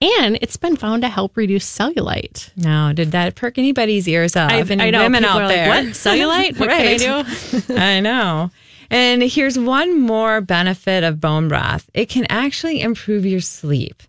[0.00, 2.50] and it's been found to help reduce cellulite.
[2.56, 4.50] Now, did that perk anybody's ears up?
[4.52, 5.68] I've- Any I know women out are like, there.
[5.68, 5.84] "What?
[5.86, 6.58] Cellulite?
[6.58, 7.00] What Right.
[7.00, 8.50] can I do?" I know.
[8.90, 14.02] And here's one more benefit of bone broth it can actually improve your sleep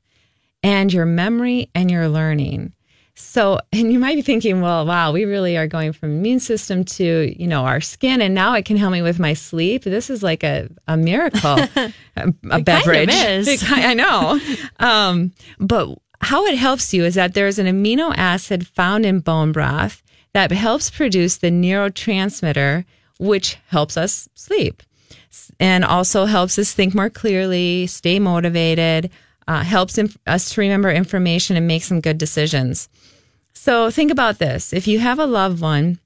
[0.63, 2.73] and your memory and your learning.
[3.19, 6.85] So, and you might be thinking, well, wow, we really are going from immune system
[6.85, 9.83] to, you know, our skin, and now it can help me with my sleep.
[9.83, 11.93] This is like a, a miracle, a,
[12.49, 13.09] a beverage.
[13.13, 13.47] is.
[13.49, 14.39] It ki- I know.
[14.79, 19.51] Um, but how it helps you is that there's an amino acid found in bone
[19.51, 20.01] broth
[20.33, 22.85] that helps produce the neurotransmitter,
[23.19, 24.81] which helps us sleep
[25.59, 29.11] and also helps us think more clearly, stay motivated,
[29.49, 32.87] uh, helps inf- us to remember information and make some good decisions.
[33.53, 34.71] So think about this.
[34.71, 35.99] If you have a loved one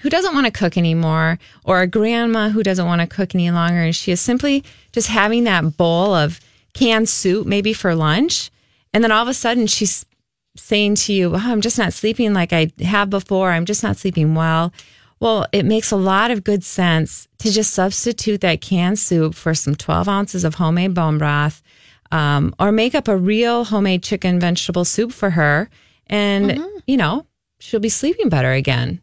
[0.00, 3.50] who doesn't want to cook anymore, or a grandma who doesn't want to cook any
[3.50, 6.40] longer, and she is simply just having that bowl of
[6.72, 8.50] canned soup, maybe for lunch,
[8.94, 10.06] and then all of a sudden she's
[10.56, 13.50] saying to you, oh, I'm just not sleeping like I have before.
[13.50, 14.72] I'm just not sleeping well.
[15.20, 19.52] Well, it makes a lot of good sense to just substitute that canned soup for
[19.52, 21.62] some 12 ounces of homemade bone broth
[22.10, 25.70] um, or make up a real homemade chicken vegetable soup for her.
[26.06, 27.26] And, you know,
[27.60, 29.00] she'll be sleeping better again.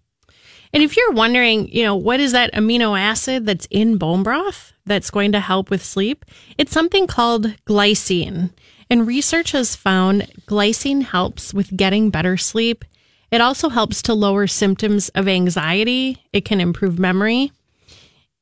[0.73, 4.73] And if you're wondering, you know, what is that amino acid that's in bone broth
[4.85, 6.25] that's going to help with sleep?
[6.57, 8.51] It's something called glycine.
[8.89, 12.83] And research has found glycine helps with getting better sleep.
[13.31, 16.21] It also helps to lower symptoms of anxiety.
[16.31, 17.51] It can improve memory.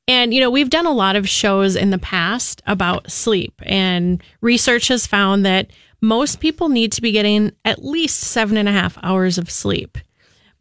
[0.07, 4.21] And, you know, we've done a lot of shows in the past about sleep, and
[4.41, 8.71] research has found that most people need to be getting at least seven and a
[8.71, 9.97] half hours of sleep.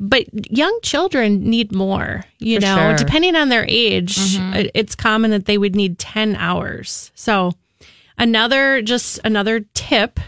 [0.00, 2.96] But young children need more, you For know, sure.
[2.96, 4.54] depending on their age, mm-hmm.
[4.54, 7.12] it- it's common that they would need 10 hours.
[7.14, 7.52] So,
[8.18, 10.18] another, just another tip,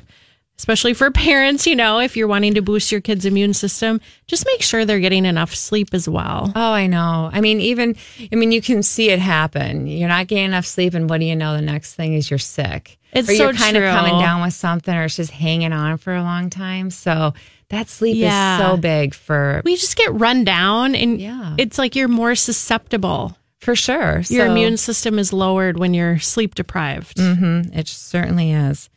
[0.58, 4.46] especially for parents, you know, if you're wanting to boost your kid's immune system, just
[4.46, 6.52] make sure they're getting enough sleep as well.
[6.56, 7.30] Oh, I know.
[7.32, 7.96] I mean, even,
[8.32, 9.86] I mean, you can see it happen.
[9.86, 11.54] You're not getting enough sleep, and what do you know?
[11.54, 12.98] The next thing is you're sick.
[13.12, 13.86] It's or you're so kind true.
[13.86, 16.90] of coming down with something, or it's just hanging on for a long time.
[16.90, 17.32] So
[17.70, 18.56] that sleep Yeah.
[18.58, 21.54] is so big for we just get run down and Yeah.
[21.58, 23.36] it's like you're more susceptible.
[23.58, 24.16] for sure.
[24.28, 27.16] Your So- immune system is lowered when you're sleep deprived.
[27.16, 27.76] Mm-hmm.
[27.76, 28.88] It certainly is.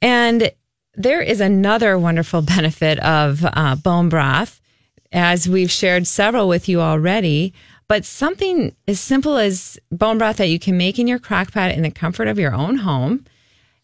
[0.00, 0.50] And
[0.94, 4.60] there is another wonderful benefit of uh, bone broth,
[5.12, 7.52] as we've shared several with you already.
[7.88, 11.72] But something as simple as bone broth that you can make in your crock pot
[11.72, 13.24] in the comfort of your own home.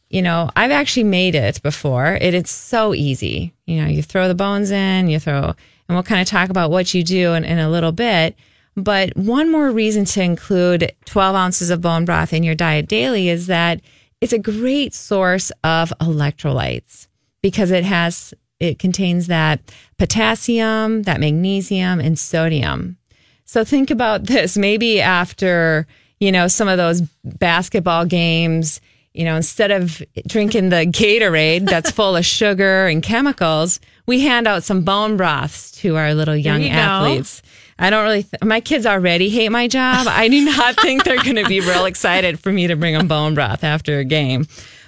[0.08, 2.14] You know, I've actually made it before.
[2.20, 3.52] It, it's so easy.
[3.66, 5.56] You know, you throw the bones in, you throw, and
[5.88, 8.36] we'll kind of talk about what you do in, in a little bit.
[8.76, 13.28] But one more reason to include 12 ounces of bone broth in your diet daily
[13.28, 13.80] is that
[14.20, 17.06] it's a great source of electrolytes
[17.42, 19.60] because it has, it contains that
[19.98, 22.96] potassium, that magnesium, and sodium.
[23.44, 24.56] So think about this.
[24.56, 25.86] Maybe after,
[26.20, 28.80] you know, some of those basketball games,
[29.12, 34.46] you know, instead of drinking the Gatorade that's full of sugar and chemicals, we hand
[34.46, 37.42] out some bone broths to our little young you athletes.
[37.78, 40.06] I don't really, th- my kids already hate my job.
[40.08, 43.06] I do not think they're going to be real excited for me to bring them
[43.08, 44.46] bone broth after a game.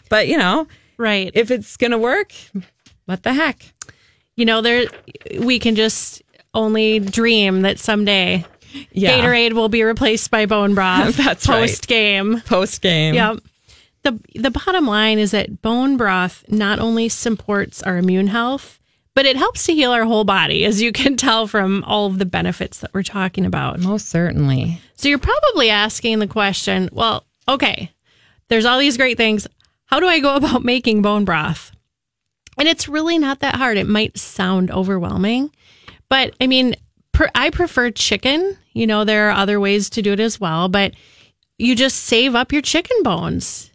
[0.09, 1.31] But, you know, Right.
[1.35, 2.33] if it's going to work,
[3.07, 3.63] what the heck?
[4.37, 4.87] you know, there
[5.41, 6.23] we can just
[6.55, 8.45] only dream that someday
[8.93, 9.19] Yeah.
[9.19, 11.17] Gatorade will be replaced by bone broth.
[11.25, 11.63] That's right.
[11.69, 12.41] post game.
[12.43, 13.15] Post game.
[13.15, 13.39] Yep.
[14.05, 18.78] The the bottom line is that bone broth not only supports our immune health,
[19.19, 22.21] but it helps to heal our whole body, as you can tell from all of
[22.21, 23.81] the benefits that we're talking about.
[23.81, 24.81] Most certainly.
[24.95, 27.91] So you're probably asking the question, well, okay,
[28.47, 29.49] there's all these great things.
[29.87, 31.73] How do I go about making bone broth?
[32.57, 33.77] And it's really not that hard.
[33.77, 35.51] It might sound overwhelming,
[36.09, 36.77] but I mean,
[37.11, 38.57] per, I prefer chicken.
[38.73, 40.95] You know, there are other ways to do it as well, but
[41.59, 43.68] you just save up your chicken bones.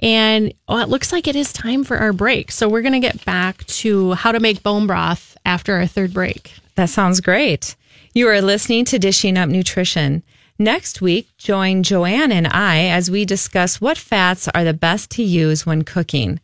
[0.00, 2.52] And oh, it looks like it is time for our break.
[2.52, 6.12] So we're going to get back to how to make bone broth after our third
[6.12, 6.52] break.
[6.74, 7.76] That sounds great.
[8.12, 10.22] You are listening to Dishing Up Nutrition.
[10.58, 15.22] Next week, join Joanne and I as we discuss what fats are the best to
[15.22, 16.40] use when cooking.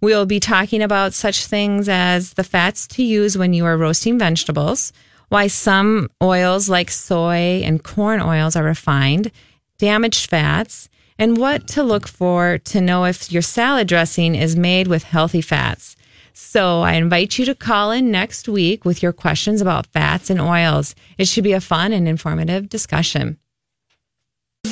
[0.00, 4.18] We'll be talking about such things as the fats to use when you are roasting
[4.18, 4.92] vegetables,
[5.28, 9.32] why some oils like soy and corn oils are refined,
[9.78, 10.88] damaged fats,
[11.18, 15.40] and what to look for to know if your salad dressing is made with healthy
[15.40, 15.96] fats.
[16.32, 20.40] So I invite you to call in next week with your questions about fats and
[20.40, 20.94] oils.
[21.16, 23.38] It should be a fun and informative discussion.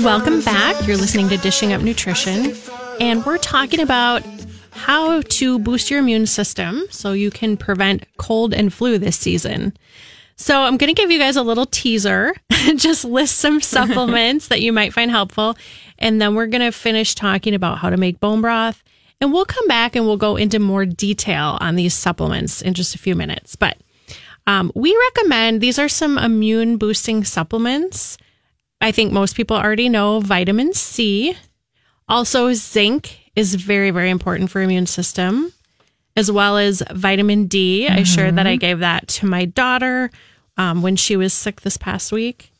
[0.02, 0.86] Welcome back.
[0.86, 2.54] You're listening to Dishing Up Nutrition,
[3.00, 4.22] and we're talking about
[4.72, 9.72] how to boost your immune system so you can prevent cold and flu this season.
[10.36, 12.34] So, I'm going to give you guys a little teaser,
[12.76, 15.56] just list some supplements that you might find helpful,
[15.98, 18.82] and then we're going to finish talking about how to make bone broth.
[19.20, 22.94] And we'll come back and we'll go into more detail on these supplements in just
[22.94, 23.56] a few minutes.
[23.56, 23.78] But
[24.46, 28.18] um, we recommend these are some immune boosting supplements.
[28.80, 31.36] I think most people already know vitamin C.
[32.08, 35.52] Also, zinc is very, very important for immune system,
[36.16, 37.88] as well as vitamin D.
[37.88, 40.10] I shared that I gave that to my daughter
[40.58, 42.52] um, when she was sick this past week.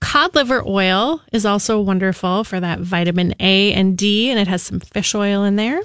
[0.00, 4.62] Cod liver oil is also wonderful for that vitamin A and D, and it has
[4.62, 5.80] some fish oil in there.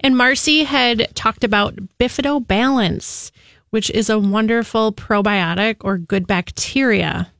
[0.00, 3.32] And Marcy had talked about Bifido Balance,
[3.70, 7.32] which is a wonderful probiotic or good bacteria.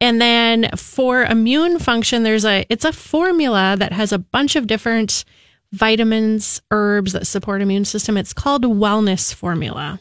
[0.00, 4.66] And then for immune function, there's a it's a formula that has a bunch of
[4.66, 5.24] different
[5.72, 8.16] vitamins, herbs that support immune system.
[8.16, 10.00] It's called Wellness Formula.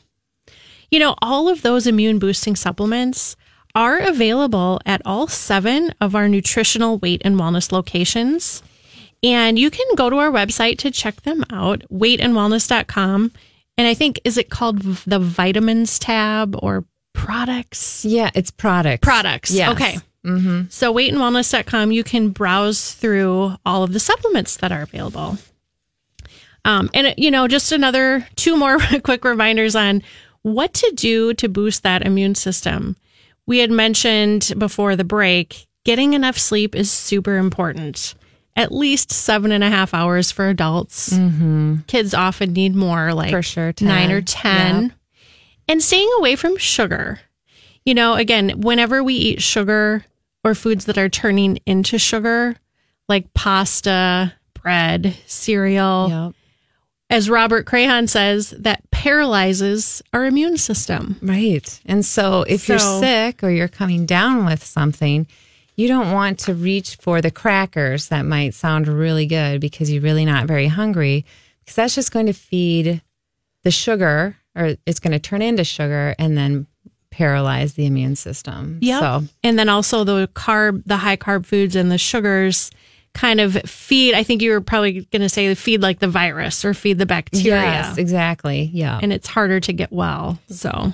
[0.90, 3.36] You know, all of those immune boosting supplements
[3.80, 8.62] are available at all seven of our nutritional weight and wellness locations.
[9.24, 13.32] And you can go to our website to check them out, weightandwellness.com.
[13.78, 18.04] And I think, is it called the vitamins tab or products?
[18.04, 19.00] Yeah, it's products.
[19.02, 19.52] Products.
[19.52, 19.72] Yes.
[19.72, 19.98] Okay.
[20.26, 20.64] Mm-hmm.
[20.70, 25.38] So weightandwellness.com, you can browse through all of the supplements that are available.
[26.66, 30.04] Um, and, you know, just another two more quick reminders on
[30.42, 32.98] what to do to boost that immune system.
[33.50, 38.14] We had mentioned before the break, getting enough sleep is super important.
[38.56, 41.10] At least seven and a half hours for adults.
[41.10, 41.78] Mm-hmm.
[41.88, 43.88] Kids often need more, like For sure, 10.
[43.88, 44.84] nine or 10.
[44.84, 44.92] Yep.
[45.68, 47.22] And staying away from sugar.
[47.86, 50.06] You know, again, whenever we eat sugar
[50.44, 52.56] or foods that are turning into sugar,
[53.08, 56.36] like pasta, bread, cereal, Yep.
[57.10, 61.18] As Robert Crayhon says, that paralyzes our immune system.
[61.22, 61.80] Right.
[61.86, 65.26] And so if you're sick or you're coming down with something,
[65.76, 70.04] you don't want to reach for the crackers that might sound really good because you're
[70.04, 71.26] really not very hungry
[71.62, 73.02] because that's just going to feed
[73.64, 76.68] the sugar or it's going to turn into sugar and then
[77.12, 78.78] paralyze the immune system.
[78.82, 79.00] Yeah.
[79.00, 82.72] So, And then also the carb, the high carb foods and the sugars
[83.20, 86.64] kind of feed, I think you were probably going to say feed like the virus
[86.64, 87.62] or feed the bacteria.
[87.62, 88.70] yes, exactly.
[88.74, 88.98] Yeah.
[89.02, 90.40] And it's harder to get well.
[90.48, 90.94] So,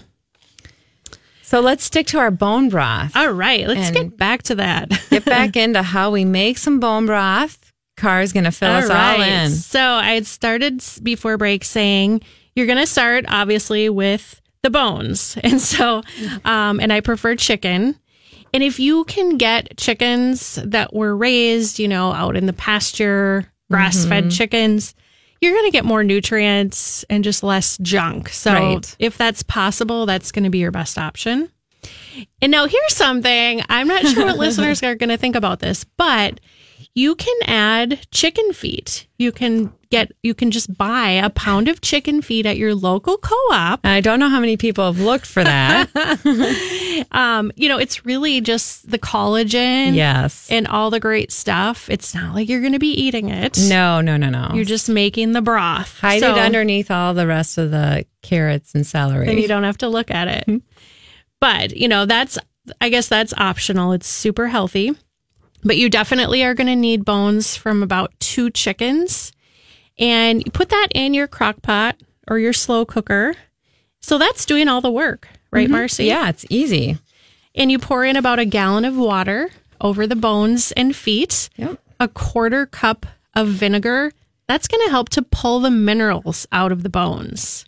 [1.44, 3.16] so let's stick to our bone broth.
[3.16, 4.90] all right, let's get back to that.
[5.12, 7.72] Get back into how we make some bone broth.
[7.96, 9.52] Car's going to fill us all in.
[9.52, 12.22] So I had started before break saying
[12.56, 15.38] you're going to start obviously with the bones.
[15.44, 16.02] And so,
[16.44, 18.00] um, and I prefer chicken.
[18.56, 23.52] And if you can get chickens that were raised, you know, out in the pasture,
[23.70, 24.10] grass Mm-hmm.
[24.10, 24.96] fed chickens,
[25.42, 28.30] you're going to get more nutrients and just less junk.
[28.30, 28.96] So Right.
[28.98, 31.50] if that's possible, that's going to be your best option.
[32.42, 35.84] And now here's something I'm not sure what listeners are going to think about this,
[35.98, 36.40] but
[36.94, 39.08] you can add chicken feet.
[39.18, 43.18] You can get, you can just buy a pound of chicken feet at your local
[43.18, 43.86] co-op.
[43.86, 45.90] I don't know how many people have looked for that.
[47.12, 50.50] Um, you know, it's really just the collagen yes.
[50.50, 51.90] and all the great stuff.
[51.90, 53.58] It's not like you're going to be eating it.
[53.68, 54.52] No, no, no, no.
[54.54, 56.00] You're just making the broth.
[56.00, 59.28] Hide So- it underneath all the rest of the carrots and celery.
[59.28, 60.62] and you don't have to look at it.
[61.42, 62.38] But, you know, that's,
[62.80, 63.92] I guess that's optional.
[63.92, 64.94] It's super healthy.
[65.66, 69.34] But you definitely are going to need bones from about two chickens.
[69.98, 71.98] And you put that in your crock pot
[72.28, 73.34] or your slow cooker.
[74.00, 76.06] So that's doing all the work, right, Marcy?
[76.06, 76.98] yeah, it's easy.
[77.56, 79.50] And you pour in about a gallon of water
[79.82, 81.80] over the bones and feet, Yep.
[82.00, 84.12] a quarter cup of vinegar.
[84.48, 87.66] That's going to help to pull the minerals out of the bones.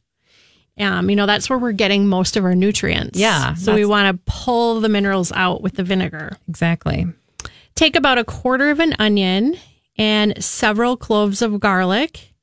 [0.80, 3.18] Um, you know, that's where we're getting most of our nutrients.
[3.18, 6.38] Yeah, So we want to pull the minerals out with the vinegar.
[6.48, 7.08] Exactly.
[7.78, 9.56] Take about a quarter of an onion
[10.00, 12.34] and several cloves of garlic.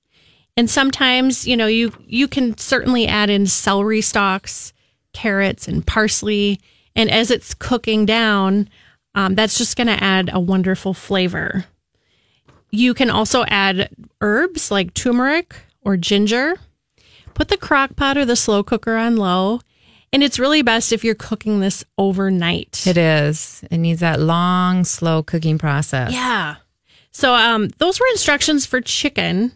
[0.57, 4.72] And sometimes, you know, you you can certainly add in celery stalks,
[5.12, 6.61] carrots, and parsley.
[6.95, 8.68] And as it's cooking down,
[9.16, 11.64] um, that's just going to add a wonderful flavor.
[12.70, 13.89] You can also add
[14.20, 16.55] herbs like turmeric or ginger.
[17.35, 19.59] Put the crock pot or the slow cooker on low
[20.14, 22.86] And it's really best if you're cooking this overnight.
[22.86, 23.64] It is.
[23.68, 26.12] It needs that long, slow cooking process.
[26.12, 26.54] Yeah.
[27.10, 29.50] So um, those were instructions for chicken.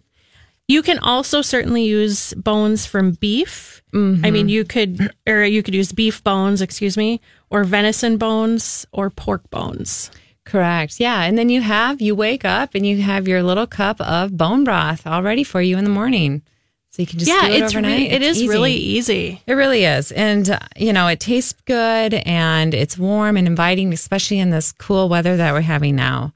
[0.67, 3.83] You can also certainly use bones from beef.
[3.95, 8.85] I mean, you could, or you could use beef bones, excuse me, or venison bones
[8.93, 10.11] or pork bones.
[10.45, 10.99] Correct.
[10.99, 11.23] Yeah.
[11.23, 14.65] And then you have, you wake up and you have your little cup of bone
[14.65, 16.43] broth all ready for you in the morning.
[16.99, 17.97] So you can just yeah, it's overnight.
[17.97, 18.49] re- it It's is easy.
[18.49, 19.43] really easy.
[19.47, 20.11] It really is.
[20.11, 24.73] And, uh, you know, it tastes good and it's warm and inviting, especially in this
[24.73, 26.33] cool weather that we're having now.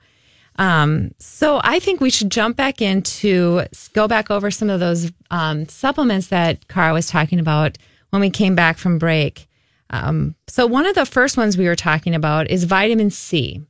[0.61, 5.11] Um, so I think we should jump back into go back over some of those
[5.33, 7.77] um, supplements that Cara was talking about
[8.11, 9.49] when we came back from break.
[9.91, 13.63] Um, so one of the first ones we were talking about is vitamin C.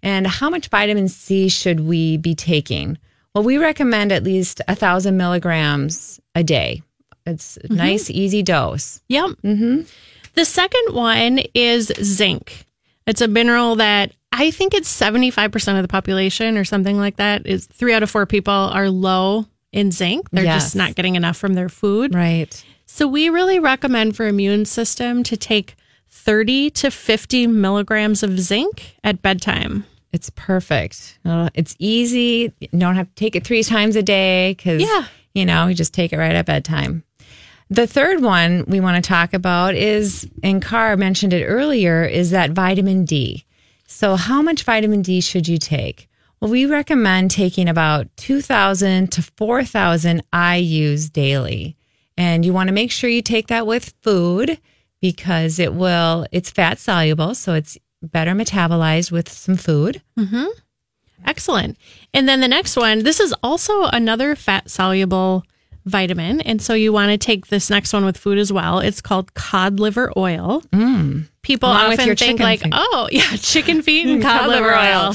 [0.00, 2.98] And how much vitamin C should we be taking?
[3.36, 6.80] Well, we recommend at least a thousand milligrams a day.
[7.26, 9.02] It's a nice, easy dose.
[9.08, 9.26] Yep.
[9.44, 9.80] Mm-hmm.
[10.36, 12.64] The second one is zinc.
[13.06, 17.46] It's a mineral that I think it's 75% of the population or something like that.
[17.46, 20.30] Is three out of four people are low in zinc.
[20.30, 20.62] They're Yes.
[20.64, 22.14] just not getting enough from their food.
[22.14, 22.64] Right.
[22.86, 25.74] So we really recommend for immune system to take
[26.08, 29.84] 30 to 50 milligrams of zinc at bedtime.
[30.12, 31.18] It's perfect.
[31.24, 32.52] Uh, It's easy.
[32.60, 35.04] You don't have to take it three times a day because, Yeah.
[35.34, 37.02] you know, you just take it right at bedtime.
[37.68, 42.30] The third one we want to talk about is, and Carr mentioned it earlier, is
[42.30, 43.44] that vitamin D.
[43.88, 46.08] So, how much vitamin D should you take?
[46.40, 51.76] Well, we recommend taking about 2,000 to 4,000 IUs daily.
[52.16, 54.58] And you want to make sure you take that with food
[55.00, 57.34] because it will, it's fat soluble.
[57.34, 57.76] So, it's
[58.12, 60.02] better metabolized with some food.
[60.18, 60.46] Mm-hmm.
[61.24, 61.76] Excellent.
[62.14, 65.44] And then the next one, this is also another fat soluble
[65.86, 66.40] vitamin.
[66.40, 68.80] And so you want to take this next one with food as well.
[68.80, 70.62] It's called cod liver oil.
[71.42, 72.72] People Along often think like, feet.
[72.74, 75.14] oh, yeah, chicken feet and cod, liver oil.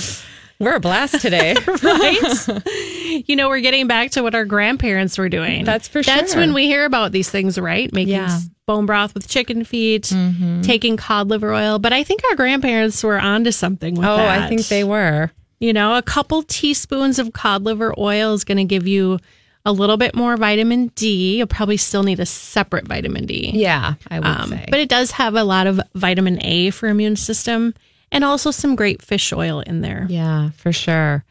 [0.61, 1.55] We're a blast today.
[1.83, 3.23] right?
[3.27, 5.65] you know, we're getting back to what our grandparents were doing.
[5.65, 6.13] That's for sure.
[6.15, 7.91] That's when we hear about these things, right?
[7.91, 8.27] Making Yeah.
[8.27, 8.47] Mm-hmm.
[8.67, 10.13] bone broth with chicken feet,
[10.61, 11.79] taking cod liver oil.
[11.79, 14.41] But I think our grandparents were onto something with oh, that.
[14.43, 15.31] I think they were.
[15.59, 19.19] You know, a couple teaspoons of cod liver oil is going to give you
[19.65, 21.37] a little bit more vitamin D.
[21.37, 23.51] You'll probably still need a separate vitamin D.
[23.53, 24.65] Yeah, I would Um, say.
[24.69, 27.73] but it does have a lot of vitamin A for immune system
[28.11, 30.05] and also some great fish oil in there.
[30.09, 31.23] yeah, for sure.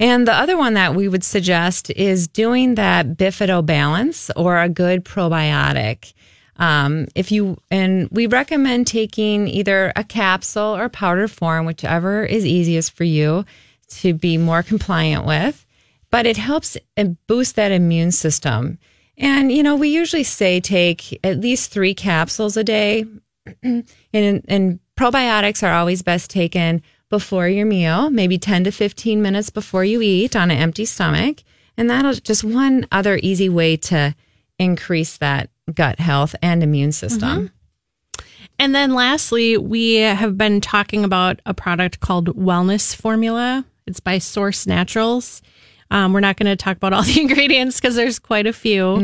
[0.00, 4.68] And the other one that we would suggest is doing that bifido balance or a
[4.68, 6.12] good probiotic.
[6.56, 12.44] Um, if you and we recommend taking either a capsule or powder form, whichever is
[12.44, 13.44] easiest for you
[13.88, 15.64] to be more compliant with.
[16.10, 18.78] But it helps uh, boost that immune system.
[19.16, 23.04] And you know, we usually say take at least three capsules a day,
[23.62, 29.48] and and probiotics are always best taken before your meal, maybe 10 to 15 minutes
[29.48, 31.42] before you eat on an empty stomach.
[31.76, 34.14] And that'll just one other easy way to
[34.58, 37.50] increase that gut health and immune system.
[38.58, 43.64] And then lastly, we have been talking about a product called Wellness Formula.
[43.86, 45.40] It's by Source Naturals.
[45.92, 48.96] Um, we're not going to talk about all the ingredients because there's quite a few,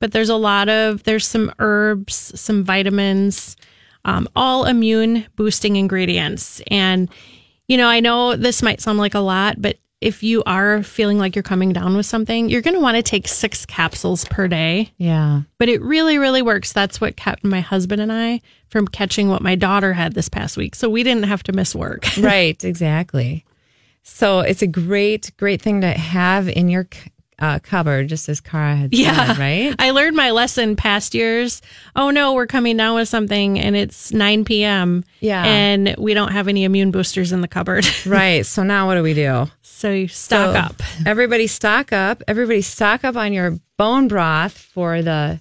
[0.00, 3.56] but there's a lot of, there's some herbs, some vitamins,
[4.04, 6.60] um, all immune boosting ingredients.
[6.70, 7.08] And,
[7.68, 11.18] you know, I know this might sound like a lot, but if you are feeling
[11.18, 14.46] like you're coming down with something, you're going to want to take six capsules per
[14.48, 15.42] day Yeah.
[15.58, 16.72] but it really, really works.
[16.74, 20.58] That's what kept my husband and I from catching what my daughter had this past
[20.58, 20.74] week.
[20.74, 22.04] So we didn't have to miss work.
[22.18, 23.46] right, exactly.
[24.02, 26.86] So it's a great, great thing to have in your
[27.38, 29.74] uh, cupboard, just as Cara had said, right?
[29.80, 31.62] I learned my lesson past years.
[31.96, 35.04] Oh no, we're coming down with something and it's 9 p.m.
[35.20, 35.44] Yeah.
[35.44, 37.86] And we don't have any immune boosters in the cupboard.
[38.06, 38.46] right.
[38.46, 39.46] So now what do we do?
[39.62, 40.82] so you stock So, up.
[41.06, 42.22] Everybody stock up.
[42.28, 45.40] Everybody stock up on your bone broth for the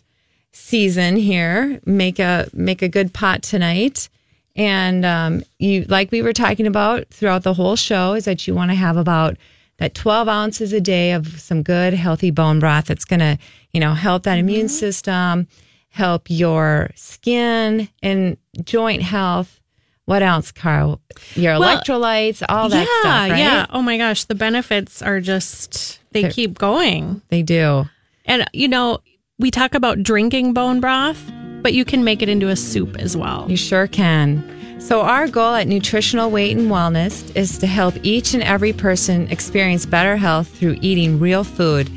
[0.52, 1.80] season here.
[1.86, 4.10] Make a make a good pot tonight.
[4.56, 8.54] And um, you like we were talking about throughout the whole show is that you
[8.54, 9.38] want to have about
[9.84, 13.38] that 12 ounces a day of some good healthy bone broth that's going to
[13.74, 14.48] you know help that mm-hmm.
[14.48, 15.46] immune system
[15.90, 19.60] help your skin and joint health
[20.06, 21.02] what else carl
[21.36, 23.66] your Well, electrolytes all that yeah, stuff right yeah.
[23.72, 27.22] Oh my gosh, the benefits are just they keep going.
[27.28, 27.86] they do
[28.26, 29.00] And you know,
[29.38, 31.22] we talk about drinking bone broth,
[31.62, 33.48] but you can make it into a soup as well.
[33.50, 34.63] You sure can.
[34.84, 39.32] So, our goal at Nutritional Weight and Wellness is to help each and every person
[39.32, 41.90] experience better health through eating real food.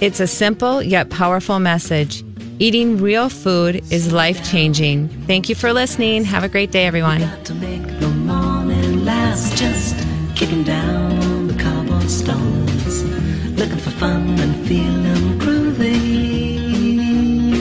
[0.00, 2.24] It's a simple yet powerful message.
[2.58, 5.08] Eating real food is life changing.
[5.26, 6.24] Thank you for listening.
[6.24, 7.20] Have a great day, everyone.
[7.20, 7.60] Looking
[13.76, 15.31] for fun and feeling.